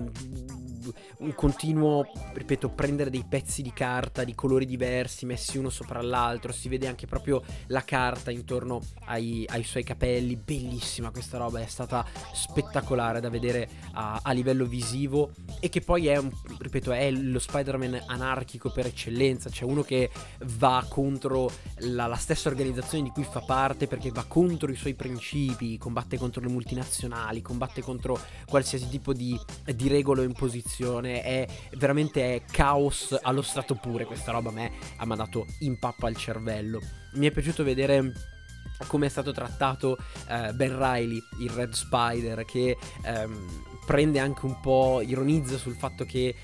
un 1.18 1.34
continuo, 1.34 2.06
ripeto, 2.34 2.70
prendere 2.70 3.10
dei 3.10 3.24
pezzi 3.28 3.62
di 3.62 3.72
carta 3.72 4.24
di 4.24 4.34
colori 4.34 4.66
diversi 4.66 5.24
messi 5.26 5.58
uno 5.58 5.70
sopra 5.70 6.02
l'altro, 6.02 6.52
si 6.52 6.68
vede 6.68 6.86
anche 6.86 7.06
proprio 7.06 7.42
la 7.68 7.82
carta 7.84 8.30
intorno 8.30 8.80
ai, 9.06 9.44
ai 9.48 9.64
suoi 9.64 9.84
capelli, 9.84 10.36
bellissima 10.36 11.10
questa 11.10 11.38
roba, 11.38 11.60
è 11.60 11.66
stata 11.66 12.04
spettacolare 12.32 13.20
da 13.20 13.30
vedere 13.30 13.68
a, 13.92 14.20
a 14.22 14.32
livello 14.32 14.66
visivo 14.66 15.30
e 15.60 15.68
che 15.68 15.80
poi 15.80 16.08
è, 16.08 16.20
ripeto, 16.58 16.92
è 16.92 17.10
lo 17.10 17.38
Spider-Man 17.38 18.04
anarchico 18.06 18.70
per 18.70 18.86
eccellenza, 18.86 19.48
cioè 19.50 19.68
uno 19.68 19.82
che 19.82 20.10
va 20.56 20.84
contro 20.88 21.50
la, 21.78 22.06
la 22.06 22.16
stessa 22.16 22.48
organizzazione 22.48 23.04
di 23.04 23.10
cui 23.10 23.24
fa 23.24 23.40
parte 23.40 23.86
perché 23.86 24.10
va 24.10 24.24
contro 24.26 24.70
i 24.70 24.76
suoi 24.76 24.94
principi, 24.94 25.78
combatte 25.78 26.18
contro 26.18 26.40
le 26.40 26.48
multinazionali, 26.48 27.40
combatte 27.42 27.80
contro 27.80 27.90
contro 27.92 28.18
qualsiasi 28.46 28.88
tipo 28.88 29.12
di, 29.12 29.38
di 29.64 29.88
regola 29.88 30.22
o 30.22 30.24
imposizione. 30.24 30.70
È 30.78 31.46
veramente 31.76 32.34
è 32.34 32.42
caos 32.50 33.16
allo 33.20 33.42
stato 33.42 33.74
pure. 33.74 34.04
Questa 34.04 34.32
roba 34.32 34.50
a 34.50 34.52
me 34.52 34.72
ha 34.96 35.04
mandato 35.04 35.46
in 35.60 35.78
pappa 35.78 36.06
al 36.06 36.16
cervello. 36.16 36.80
Mi 37.14 37.26
è 37.26 37.30
piaciuto 37.30 37.62
vedere 37.62 38.12
come 38.86 39.06
è 39.06 39.08
stato 39.08 39.32
trattato 39.32 39.96
uh, 40.28 40.52
Ben 40.54 40.76
Riley, 40.76 41.22
il 41.40 41.50
Red 41.50 41.72
Spider, 41.72 42.44
che 42.44 42.76
um, 43.04 43.64
prende 43.86 44.18
anche 44.18 44.44
un 44.46 44.60
po', 44.60 45.00
ironizza 45.04 45.56
sul 45.56 45.74
fatto 45.74 46.04
che 46.04 46.34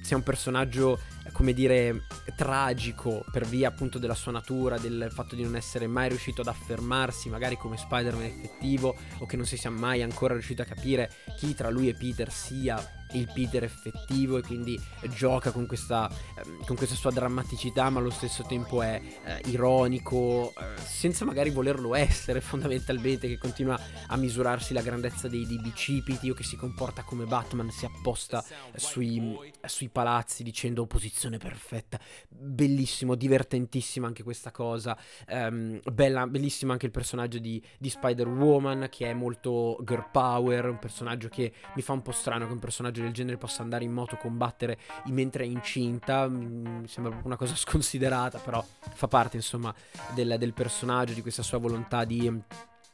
sia 0.00 0.16
un 0.16 0.22
personaggio 0.22 0.98
come 1.32 1.52
dire, 1.52 2.02
tragico 2.36 3.24
per 3.32 3.46
via 3.46 3.68
appunto 3.68 3.98
della 3.98 4.14
sua 4.14 4.32
natura, 4.32 4.78
del 4.78 5.08
fatto 5.10 5.34
di 5.34 5.42
non 5.42 5.56
essere 5.56 5.86
mai 5.86 6.08
riuscito 6.08 6.42
ad 6.42 6.48
affermarsi, 6.48 7.28
magari 7.28 7.56
come 7.56 7.76
Spider-Man 7.76 8.24
effettivo, 8.24 8.94
o 9.18 9.26
che 9.26 9.36
non 9.36 9.46
si 9.46 9.56
sia 9.56 9.70
mai 9.70 10.02
ancora 10.02 10.34
riuscito 10.34 10.62
a 10.62 10.66
capire 10.66 11.10
chi 11.36 11.54
tra 11.54 11.70
lui 11.70 11.88
e 11.88 11.94
Peter 11.94 12.30
sia 12.30 13.03
il 13.14 13.30
Peter 13.32 13.64
effettivo 13.64 14.38
e 14.38 14.42
quindi 14.42 14.80
gioca 15.10 15.50
con 15.50 15.66
questa, 15.66 16.10
ehm, 16.36 16.64
con 16.64 16.76
questa 16.76 16.94
sua 16.94 17.10
drammaticità 17.10 17.90
ma 17.90 18.00
allo 18.00 18.10
stesso 18.10 18.44
tempo 18.44 18.82
è 18.82 19.00
eh, 19.24 19.40
ironico 19.46 20.52
eh, 20.56 20.80
senza 20.80 21.24
magari 21.24 21.50
volerlo 21.50 21.94
essere 21.94 22.40
fondamentalmente 22.42 23.28
che 23.28 23.38
continua 23.38 23.78
a 24.06 24.16
misurarsi 24.16 24.72
la 24.72 24.82
grandezza 24.82 25.28
dei, 25.28 25.46
dei 25.46 25.58
bicipiti 25.58 26.30
o 26.30 26.34
che 26.34 26.42
si 26.42 26.56
comporta 26.56 27.02
come 27.02 27.24
Batman 27.24 27.70
si 27.70 27.84
apposta 27.84 28.44
sui, 28.76 29.36
sui 29.64 29.88
palazzi 29.88 30.42
dicendo 30.42 30.82
opposizione 30.82 31.38
perfetta 31.38 31.98
bellissimo 32.28 33.14
divertentissima 33.14 34.06
anche 34.06 34.22
questa 34.22 34.50
cosa 34.50 34.96
um, 35.28 35.80
bella, 35.92 36.26
bellissimo 36.26 36.72
anche 36.72 36.86
il 36.86 36.92
personaggio 36.92 37.38
di, 37.38 37.62
di 37.78 37.88
Spider-Woman 37.88 38.88
che 38.90 39.10
è 39.10 39.14
molto 39.14 39.78
girl 39.84 40.08
power 40.10 40.68
un 40.68 40.78
personaggio 40.78 41.28
che 41.28 41.52
mi 41.74 41.82
fa 41.82 41.92
un 41.92 42.02
po' 42.02 42.12
strano 42.12 42.46
che 42.46 42.52
un 42.52 42.58
personaggio 42.58 43.03
del 43.04 43.12
genere 43.12 43.36
possa 43.36 43.62
andare 43.62 43.84
in 43.84 43.92
moto, 43.92 44.16
combattere 44.16 44.78
mentre 45.06 45.44
è 45.44 45.46
incinta, 45.46 46.28
mm, 46.28 46.66
mi 46.80 46.88
sembra 46.88 47.20
una 47.22 47.36
cosa 47.36 47.54
sconsiderata, 47.56 48.38
però 48.38 48.64
fa 48.78 49.08
parte 49.08 49.36
insomma 49.36 49.74
del, 50.14 50.36
del 50.38 50.52
personaggio, 50.52 51.12
di 51.12 51.22
questa 51.22 51.42
sua 51.42 51.58
volontà 51.58 52.04
di 52.04 52.42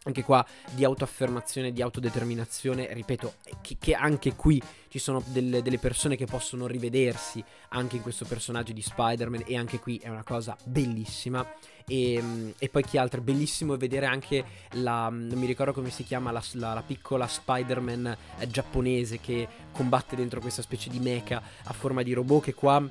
anche 0.05 0.23
qua 0.23 0.45
di 0.71 0.85
autoaffermazione, 0.85 1.73
di 1.73 1.83
autodeterminazione, 1.83 2.89
ripeto, 2.93 3.35
che, 3.61 3.77
che 3.79 3.95
anche 3.95 4.35
qui 4.35 4.61
ci 4.89 4.99
sono 4.99 5.23
delle, 5.27 5.61
delle, 5.61 5.79
persone 5.79 6.17
che 6.17 6.25
possono 6.25 6.67
rivedersi 6.67 7.45
anche 7.71 7.97
in 7.97 8.03
questo 8.03 8.25
personaggio 8.25 8.73
di 8.73 8.81
Spider-Man 8.81 9.45
e 9.47 9.59
anche 9.59 9.79
qui 9.79 9.99
è 9.99 10.09
una 10.09 10.25
cosa 10.25 10.57
bellissima. 10.65 11.47
E, 11.87 12.55
e 12.57 12.69
poi 12.71 12.83
chi 12.83 12.97
altro? 12.97 13.21
Bellissimo 13.21 13.77
vedere 13.77 14.07
anche 14.07 14.45
la, 14.73 15.11
non 15.11 15.39
mi 15.39 15.47
ricordo 15.47 15.75
come 15.75 15.91
si 15.91 16.03
chiama, 16.05 16.31
la, 16.31 16.43
la, 16.53 16.73
la 16.73 16.83
piccola 16.83 17.27
Spider-Man 17.27 18.17
eh, 18.39 18.47
giapponese 18.49 19.21
che 19.21 19.47
combatte 19.71 20.17
dentro 20.17 20.41
questa 20.41 20.63
specie 20.63 20.89
di 20.89 20.99
mecha 20.99 21.43
a 21.65 21.73
forma 21.75 22.03
di 22.03 22.15
robot 22.15 22.45
che 22.45 22.55
qua 22.55 22.83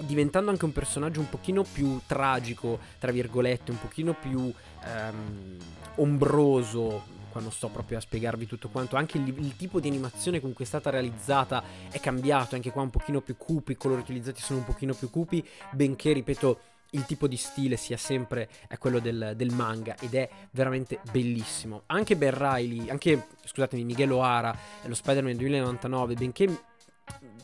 diventando 0.00 0.50
anche 0.50 0.64
un 0.64 0.72
personaggio 0.72 1.20
un 1.20 1.28
pochino 1.28 1.62
più 1.62 2.00
tragico, 2.06 2.78
tra 2.98 3.10
virgolette, 3.10 3.70
un 3.70 3.80
pochino 3.80 4.14
più 4.14 4.52
ehm, 4.84 5.56
ombroso, 5.96 7.16
quando 7.30 7.50
sto 7.50 7.68
proprio 7.68 7.98
a 7.98 8.00
spiegarvi 8.00 8.46
tutto 8.46 8.68
quanto, 8.68 8.96
anche 8.96 9.18
il, 9.18 9.28
il, 9.28 9.56
tipo 9.56 9.80
di 9.80 9.88
animazione 9.88 10.40
con 10.40 10.52
cui 10.52 10.64
è 10.64 10.66
stata 10.66 10.90
realizzata 10.90 11.62
è 11.90 12.00
cambiato, 12.00 12.54
anche 12.54 12.70
qua 12.70 12.82
un 12.82 12.90
pochino 12.90 13.20
più 13.20 13.36
cupi, 13.36 13.72
i 13.72 13.76
colori 13.76 14.00
utilizzati 14.00 14.40
sono 14.40 14.60
un 14.60 14.64
pochino 14.64 14.94
più 14.94 15.10
cupi, 15.10 15.46
benché, 15.72 16.12
ripeto, 16.12 16.60
il 16.92 17.04
tipo 17.04 17.28
di 17.28 17.36
stile 17.36 17.76
sia 17.76 17.96
sempre 17.96 18.48
quello 18.78 18.98
del, 18.98 19.34
del, 19.36 19.52
manga 19.52 19.96
ed 20.00 20.14
è 20.14 20.28
veramente 20.52 21.00
bellissimo. 21.10 21.82
Anche 21.86 22.16
Ben 22.16 22.36
Riley, 22.36 22.88
anche, 22.88 23.28
scusatemi, 23.44 23.84
Miguel 23.84 24.12
O'Hara, 24.12 24.56
lo 24.84 24.94
Spider-Man 24.94 25.36
2099, 25.36 26.14
benché 26.14 26.62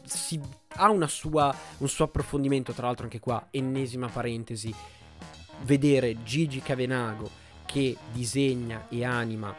si 0.04 0.40
ha 0.76 1.06
sua, 1.06 1.54
un 1.78 1.88
suo 1.88 2.04
approfondimento, 2.04 2.72
tra 2.72 2.86
l'altro 2.86 3.04
anche 3.04 3.20
qua, 3.20 3.46
ennesima 3.50 4.08
parentesi, 4.08 4.74
vedere 5.62 6.22
Gigi 6.22 6.60
Cavenago 6.60 7.30
che 7.64 7.96
disegna 8.12 8.86
e 8.88 9.04
anima 9.04 9.54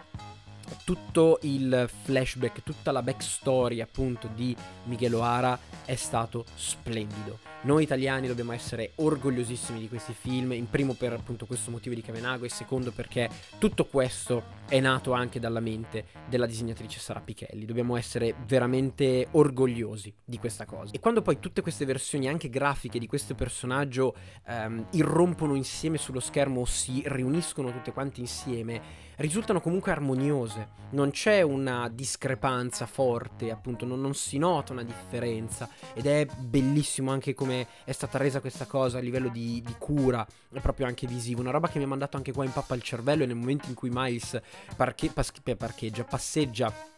tutto 0.84 1.40
il 1.44 1.90
flashback, 2.04 2.64
tutta 2.64 2.92
la 2.92 3.02
backstory 3.02 3.82
appunto 3.82 4.30
di 4.34 4.56
Miguel 4.86 5.14
O'Hara 5.14 5.58
è 5.86 5.96
stato 5.96 6.46
splendido. 6.56 7.55
Noi 7.64 7.84
italiani 7.84 8.28
dobbiamo 8.28 8.52
essere 8.52 8.92
orgogliosissimi 8.96 9.80
di 9.80 9.88
questi 9.88 10.14
film, 10.14 10.52
in 10.52 10.70
primo 10.70 10.94
per 10.94 11.14
appunto 11.14 11.46
questo 11.46 11.72
motivo 11.72 11.96
di 11.96 12.02
Cavenago 12.02 12.46
e 12.46 12.50
secondo 12.50 12.92
perché 12.92 13.28
tutto 13.58 13.86
questo 13.86 14.44
è 14.68 14.80
nato 14.80 15.14
anche 15.14 15.40
dalla 15.40 15.60
mente 15.60 16.06
della 16.28 16.46
disegnatrice 16.46 17.00
Sara 17.00 17.22
Pichelli. 17.22 17.66
Dobbiamo 17.66 17.98
essere 17.98 18.36
veramente 18.46 19.28
orgogliosi 19.32 20.14
di 20.24 20.38
questa 20.38 20.66
cosa. 20.66 20.94
E 20.94 21.00
quando 21.00 21.24
poi 21.24 21.40
tutte 21.40 21.62
queste 21.62 21.86
versioni 21.86 22.28
anche 22.28 22.50
grafiche 22.50 23.00
di 23.00 23.08
questo 23.08 23.34
personaggio 23.34 24.16
ehm, 24.48 24.88
irrompono 24.92 25.56
insieme 25.56 25.98
sullo 25.98 26.20
schermo 26.20 26.62
o 26.62 26.66
si 26.66 27.02
riuniscono 27.06 27.72
tutte 27.72 27.92
quante 27.92 28.20
insieme, 28.20 28.82
risultano 29.18 29.62
comunque 29.62 29.92
armoniose. 29.92 30.84
Non 30.92 31.12
c'è 31.12 31.42
una 31.42 31.90
discrepanza 31.90 32.86
forte, 32.86 33.50
appunto, 33.50 33.86
non, 33.86 34.02
non 34.02 34.14
si 34.14 34.38
nota 34.38 34.74
una 34.74 34.84
differenza 34.84 35.70
ed 35.94 36.06
è 36.06 36.26
bellissimo 36.38 37.12
anche 37.12 37.34
come 37.34 37.45
è 37.52 37.92
stata 37.92 38.18
resa 38.18 38.40
questa 38.40 38.66
cosa 38.66 38.98
a 38.98 39.02
livello 39.02 39.30
di, 39.30 39.62
di 39.66 39.76
cura, 39.78 40.26
proprio 40.62 40.86
anche 40.86 41.08
visivo. 41.08 41.42
Una 41.42 41.52
roba 41.52 41.68
che 41.68 41.78
mi 41.78 41.84
ha 41.84 41.88
mandato 41.88 42.18
anche 42.18 42.32
qua 42.32 42.46
in 42.46 42.52
pappa 42.52 42.74
al 42.74 42.82
cervello 42.82 43.24
e 43.24 43.28
nel 43.28 43.36
momento 43.36 43.68
in 43.68 43.74
cui 43.74 43.90
Miles 43.92 44.40
parche- 44.76 45.10
pas- 45.10 45.32
parcheggia, 45.58 46.04
passeggia 46.04 46.94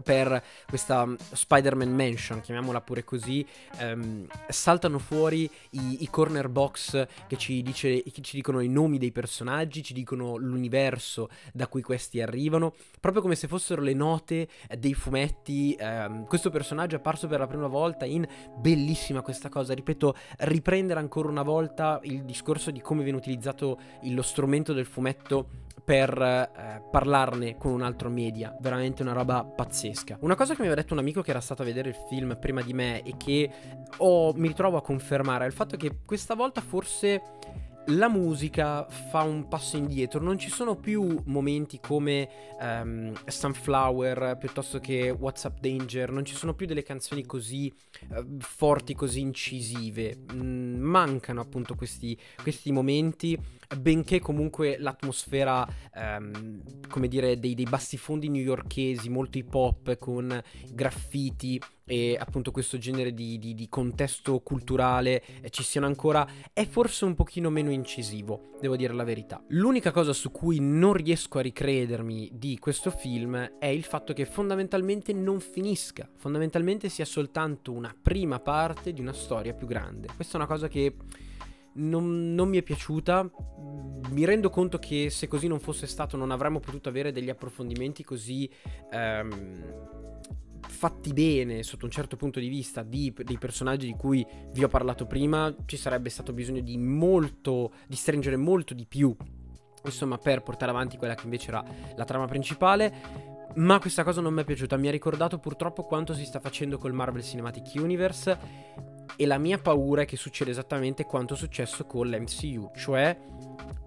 per 0.00 0.42
questa 0.66 1.06
mm, 1.06 1.14
Spider-Man 1.32 1.94
Mansion, 1.94 2.40
chiamiamola 2.40 2.80
pure 2.80 3.04
così, 3.04 3.46
ehm, 3.78 4.26
saltano 4.48 4.98
fuori 4.98 5.50
i, 5.70 6.02
i, 6.02 6.08
corner 6.08 6.48
box 6.48 7.06
che 7.26 7.36
ci, 7.36 7.62
dice, 7.62 8.02
che 8.02 8.22
ci 8.22 8.36
dicono 8.36 8.60
i 8.60 8.68
nomi 8.68 8.98
dei 8.98 9.12
personaggi, 9.12 9.82
ci 9.82 9.92
dicono 9.92 10.36
l'universo 10.36 11.28
da 11.52 11.66
cui 11.66 11.82
questi 11.82 12.20
arrivano, 12.20 12.74
proprio 13.00 13.22
come 13.22 13.34
se 13.34 13.48
fossero 13.48 13.82
le 13.82 13.94
note 13.94 14.48
dei 14.78 14.94
fumetti. 14.94 15.76
Ehm, 15.78 16.26
questo 16.26 16.50
personaggio 16.50 16.96
è 16.96 16.98
apparso 16.98 17.26
per 17.26 17.38
la 17.38 17.46
prima 17.46 17.66
volta 17.66 18.04
in 18.04 18.26
bellissima 18.56 19.22
questa 19.22 19.48
cosa, 19.48 19.74
ripeto, 19.74 20.14
riprendere 20.38 21.00
ancora 21.00 21.28
una 21.28 21.42
volta 21.42 22.00
il 22.04 22.24
discorso 22.24 22.70
di 22.70 22.80
come 22.80 23.02
viene 23.02 23.18
utilizzato 23.18 23.78
lo 24.02 24.22
strumento 24.22 24.72
del 24.72 24.86
fumetto 24.86 25.68
per 25.84 26.20
eh, 26.20 26.82
parlarne 26.90 27.56
con 27.56 27.72
un 27.72 27.82
altro 27.82 28.08
media, 28.08 28.56
veramente 28.60 29.02
una 29.02 29.12
roba 29.12 29.44
pazzesca. 29.44 30.18
Una 30.20 30.34
cosa 30.34 30.54
che 30.54 30.60
mi 30.60 30.66
aveva 30.66 30.80
detto 30.80 30.94
un 30.94 31.00
amico 31.00 31.22
che 31.22 31.30
era 31.30 31.40
stato 31.40 31.62
a 31.62 31.64
vedere 31.64 31.88
il 31.88 31.96
film 32.08 32.36
prima 32.38 32.62
di 32.62 32.72
me 32.72 33.02
e 33.02 33.16
che 33.16 33.50
ho, 33.98 34.32
mi 34.34 34.48
ritrovo 34.48 34.76
a 34.76 34.82
confermare 34.82 35.44
è 35.44 35.46
il 35.46 35.52
fatto 35.52 35.76
che 35.76 35.98
questa 36.04 36.34
volta 36.34 36.60
forse 36.60 37.22
la 37.86 38.08
musica 38.08 38.86
fa 38.88 39.22
un 39.22 39.48
passo 39.48 39.76
indietro, 39.76 40.20
non 40.20 40.38
ci 40.38 40.50
sono 40.50 40.76
più 40.76 41.20
momenti 41.24 41.80
come 41.80 42.28
um, 42.60 43.12
Sunflower 43.26 44.36
piuttosto 44.38 44.78
che 44.78 45.10
WhatsApp 45.10 45.58
Danger, 45.58 46.10
non 46.10 46.24
ci 46.24 46.34
sono 46.34 46.54
più 46.54 46.66
delle 46.66 46.82
canzoni 46.82 47.24
così 47.24 47.72
uh, 48.10 48.36
forti, 48.38 48.94
così 48.94 49.20
incisive, 49.20 50.18
mm, 50.32 50.80
mancano 50.80 51.40
appunto 51.40 51.74
questi, 51.74 52.16
questi 52.42 52.70
momenti 52.70 53.38
benché 53.76 54.18
comunque 54.20 54.76
l'atmosfera, 54.78 55.66
um, 55.94 56.60
come 56.88 57.08
dire, 57.08 57.38
dei, 57.38 57.54
dei 57.54 57.66
bassifondi 57.66 58.28
newyorkesi, 58.28 59.08
molto 59.08 59.38
hip 59.38 59.54
hop 59.54 59.96
con 59.98 60.42
graffiti 60.72 61.60
e 61.84 62.16
appunto 62.18 62.52
questo 62.52 62.78
genere 62.78 63.12
di, 63.12 63.38
di, 63.38 63.52
di 63.52 63.68
contesto 63.68 64.38
culturale 64.40 65.22
eh, 65.40 65.50
ci 65.50 65.64
siano 65.64 65.86
ancora, 65.86 66.26
è 66.52 66.64
forse 66.64 67.04
un 67.04 67.14
pochino 67.14 67.50
meno 67.50 67.70
incisivo, 67.70 68.52
devo 68.60 68.76
dire 68.76 68.92
la 68.92 69.04
verità. 69.04 69.42
L'unica 69.48 69.90
cosa 69.90 70.12
su 70.12 70.30
cui 70.30 70.58
non 70.60 70.92
riesco 70.92 71.38
a 71.38 71.42
ricredermi 71.42 72.30
di 72.32 72.58
questo 72.58 72.90
film 72.90 73.36
è 73.58 73.66
il 73.66 73.82
fatto 73.82 74.12
che 74.12 74.24
fondamentalmente 74.24 75.12
non 75.12 75.40
finisca, 75.40 76.08
fondamentalmente 76.16 76.88
sia 76.88 77.04
soltanto 77.04 77.72
una 77.72 77.94
prima 78.00 78.38
parte 78.38 78.92
di 78.92 79.00
una 79.00 79.12
storia 79.12 79.52
più 79.52 79.66
grande. 79.66 80.08
Questa 80.14 80.34
è 80.34 80.36
una 80.36 80.46
cosa 80.46 80.68
che 80.68 80.94
non, 81.74 82.34
non, 82.34 82.48
mi 82.48 82.58
è 82.58 82.62
piaciuta. 82.62 83.30
Mi 84.10 84.24
rendo 84.24 84.50
conto 84.50 84.78
che 84.78 85.10
se 85.10 85.28
così 85.28 85.46
non 85.46 85.60
fosse 85.60 85.86
stato 85.86 86.16
non 86.16 86.30
avremmo 86.30 86.60
potuto 86.60 86.88
avere 86.88 87.12
degli 87.12 87.30
approfondimenti 87.30 88.02
così 88.02 88.50
ehm, 88.90 89.88
fatti 90.60 91.12
bene 91.12 91.62
sotto 91.62 91.84
un 91.84 91.90
certo 91.90 92.16
punto 92.16 92.40
di 92.40 92.48
vista 92.48 92.82
di, 92.82 93.12
dei 93.24 93.38
personaggi 93.38 93.86
di 93.86 93.94
cui 93.94 94.26
vi 94.52 94.64
ho 94.64 94.68
parlato 94.68 95.06
prima. 95.06 95.54
Ci 95.66 95.76
sarebbe 95.76 96.08
stato 96.08 96.32
bisogno 96.32 96.60
di 96.60 96.76
molto, 96.78 97.72
di 97.86 97.96
stringere 97.96 98.36
molto 98.36 98.74
di 98.74 98.86
più. 98.86 99.14
Insomma, 99.84 100.18
per 100.18 100.42
portare 100.42 100.70
avanti 100.70 100.96
quella 100.96 101.14
che 101.14 101.24
invece 101.24 101.48
era 101.48 101.64
la 101.96 102.04
trama 102.04 102.26
principale. 102.26 103.29
Ma 103.56 103.78
questa 103.80 104.04
cosa 104.04 104.20
non 104.20 104.32
mi 104.32 104.42
è 104.42 104.44
piaciuta, 104.44 104.76
mi 104.76 104.88
ha 104.88 104.92
ricordato 104.92 105.38
purtroppo 105.38 105.84
quanto 105.84 106.14
si 106.14 106.24
sta 106.24 106.38
facendo 106.38 106.78
col 106.78 106.92
Marvel 106.92 107.22
Cinematic 107.22 107.72
Universe 107.74 108.38
e 109.16 109.26
la 109.26 109.38
mia 109.38 109.58
paura 109.58 110.02
è 110.02 110.04
che 110.04 110.16
succeda 110.16 110.50
esattamente 110.50 111.04
quanto 111.04 111.34
è 111.34 111.36
successo 111.36 111.84
con 111.84 112.08
l'MCU, 112.08 112.70
cioè 112.76 113.18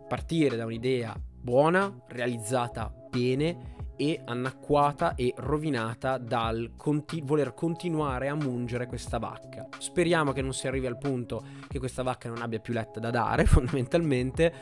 partire 0.07 0.57
da 0.57 0.65
un'idea 0.65 1.15
buona, 1.17 1.91
realizzata 2.07 2.93
bene 3.09 3.71
e 3.95 4.21
annacquata 4.25 5.15
e 5.15 5.33
rovinata 5.37 6.17
dal 6.17 6.73
conti- 6.75 7.21
voler 7.23 7.53
continuare 7.53 8.27
a 8.27 8.35
mungere 8.35 8.85
questa 8.85 9.17
vacca. 9.17 9.67
Speriamo 9.77 10.31
che 10.33 10.41
non 10.41 10.53
si 10.53 10.67
arrivi 10.67 10.87
al 10.87 10.97
punto 10.97 11.43
che 11.67 11.79
questa 11.79 12.03
vacca 12.03 12.27
non 12.27 12.41
abbia 12.41 12.59
più 12.59 12.73
letta 12.73 12.99
da 12.99 13.11
dare, 13.11 13.45
fondamentalmente. 13.47 14.53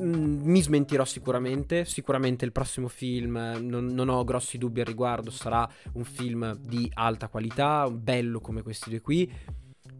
Mm, 0.00 0.42
mi 0.44 0.62
smentirò 0.62 1.04
sicuramente, 1.04 1.84
sicuramente 1.84 2.44
il 2.44 2.52
prossimo 2.52 2.88
film 2.88 3.58
non, 3.60 3.86
non, 3.86 4.08
ho 4.08 4.24
grossi 4.24 4.56
dubbi 4.56 4.80
al 4.80 4.86
riguardo, 4.86 5.30
sarà 5.30 5.68
un 5.92 6.04
film 6.04 6.56
di 6.56 6.90
alta 6.94 7.28
qualità, 7.28 7.90
bello 7.90 8.40
come 8.40 8.62
questi 8.62 8.90
due 8.90 9.00
qui 9.00 9.30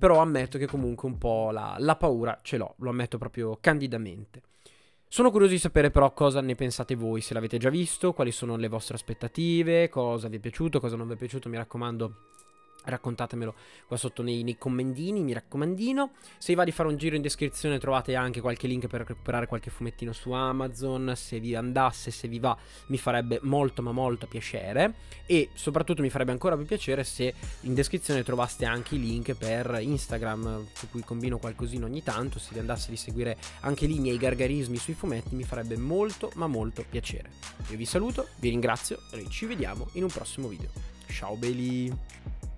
però 0.02 0.20
ammetto 0.20 0.58
che 0.58 0.66
comunque 0.66 1.08
un 1.08 1.16
po' 1.16 1.52
la, 1.52 1.76
la 1.78 1.94
paura 1.94 2.40
ce 2.42 2.56
l'ho, 2.56 2.74
lo 2.78 2.90
ammetto 2.90 3.18
proprio 3.18 3.56
candidamente. 3.60 4.42
Sono 5.06 5.30
curioso 5.30 5.52
di 5.52 5.60
sapere 5.60 5.92
però 5.92 6.12
cosa 6.12 6.40
ne 6.40 6.56
pensate 6.56 6.96
voi, 6.96 7.20
se 7.20 7.34
l'avete 7.34 7.56
già 7.56 7.70
visto, 7.70 8.12
quali 8.12 8.32
sono 8.32 8.56
le 8.56 8.66
vostre 8.66 8.96
aspettative, 8.96 9.88
cosa 9.88 10.26
vi 10.26 10.38
è 10.38 10.40
piaciuto, 10.40 10.80
cosa 10.80 10.96
non 10.96 11.06
vi 11.06 11.14
è 11.14 11.16
piaciuto, 11.16 11.48
mi 11.48 11.56
raccomando 11.56 12.16
raccontatemelo 12.84 13.54
qua 13.86 13.96
sotto 13.96 14.22
nei, 14.22 14.42
nei, 14.42 14.58
commentini, 14.58 15.22
mi 15.22 15.32
raccomandino. 15.32 16.10
Se 16.38 16.52
vi 16.52 16.54
va 16.54 16.64
di 16.64 16.72
fare 16.72 16.88
un 16.88 16.96
giro 16.96 17.16
in 17.16 17.22
descrizione 17.22 17.78
trovate 17.78 18.14
anche 18.14 18.40
qualche 18.40 18.66
link 18.66 18.86
per 18.86 19.04
recuperare 19.06 19.46
qualche 19.46 19.70
fumettino 19.70 20.12
su 20.12 20.32
Amazon, 20.32 21.12
se 21.16 21.40
vi 21.40 21.54
andasse, 21.54 22.10
se 22.10 22.28
vi 22.28 22.38
va, 22.38 22.56
mi 22.86 22.98
farebbe 22.98 23.38
molto 23.42 23.82
ma 23.82 23.92
molto 23.92 24.26
piacere 24.26 24.94
e 25.26 25.50
soprattutto 25.54 26.02
mi 26.02 26.10
farebbe 26.10 26.32
ancora 26.32 26.56
più 26.56 26.66
piacere 26.66 27.04
se 27.04 27.32
in 27.60 27.74
descrizione 27.74 28.22
trovaste 28.22 28.64
anche 28.64 28.96
i 28.96 29.00
link 29.00 29.34
per 29.34 29.78
Instagram 29.80 30.66
su 30.72 30.90
cui 30.90 31.02
combino 31.02 31.38
qualcosina 31.38 31.86
ogni 31.86 32.02
tanto, 32.02 32.38
se 32.38 32.50
vi 32.52 32.58
andasse 32.58 32.90
di 32.90 32.96
seguire 32.96 33.36
anche 33.60 33.86
lì 33.86 33.96
i 33.96 34.00
miei 34.00 34.16
gargarismi 34.16 34.76
sui 34.76 34.94
fumetti 34.94 35.34
mi 35.34 35.44
farebbe 35.44 35.76
molto 35.76 36.30
ma 36.34 36.46
molto 36.46 36.84
piacere. 36.88 37.30
Io 37.68 37.76
vi 37.76 37.84
saluto, 37.84 38.28
vi 38.36 38.50
ringrazio 38.50 38.98
e 39.10 39.26
ci 39.28 39.46
vediamo 39.46 39.88
in 39.92 40.02
un 40.02 40.10
prossimo 40.10 40.48
video. 40.48 40.70
Ciao 41.06 41.36
belli! 41.36 42.51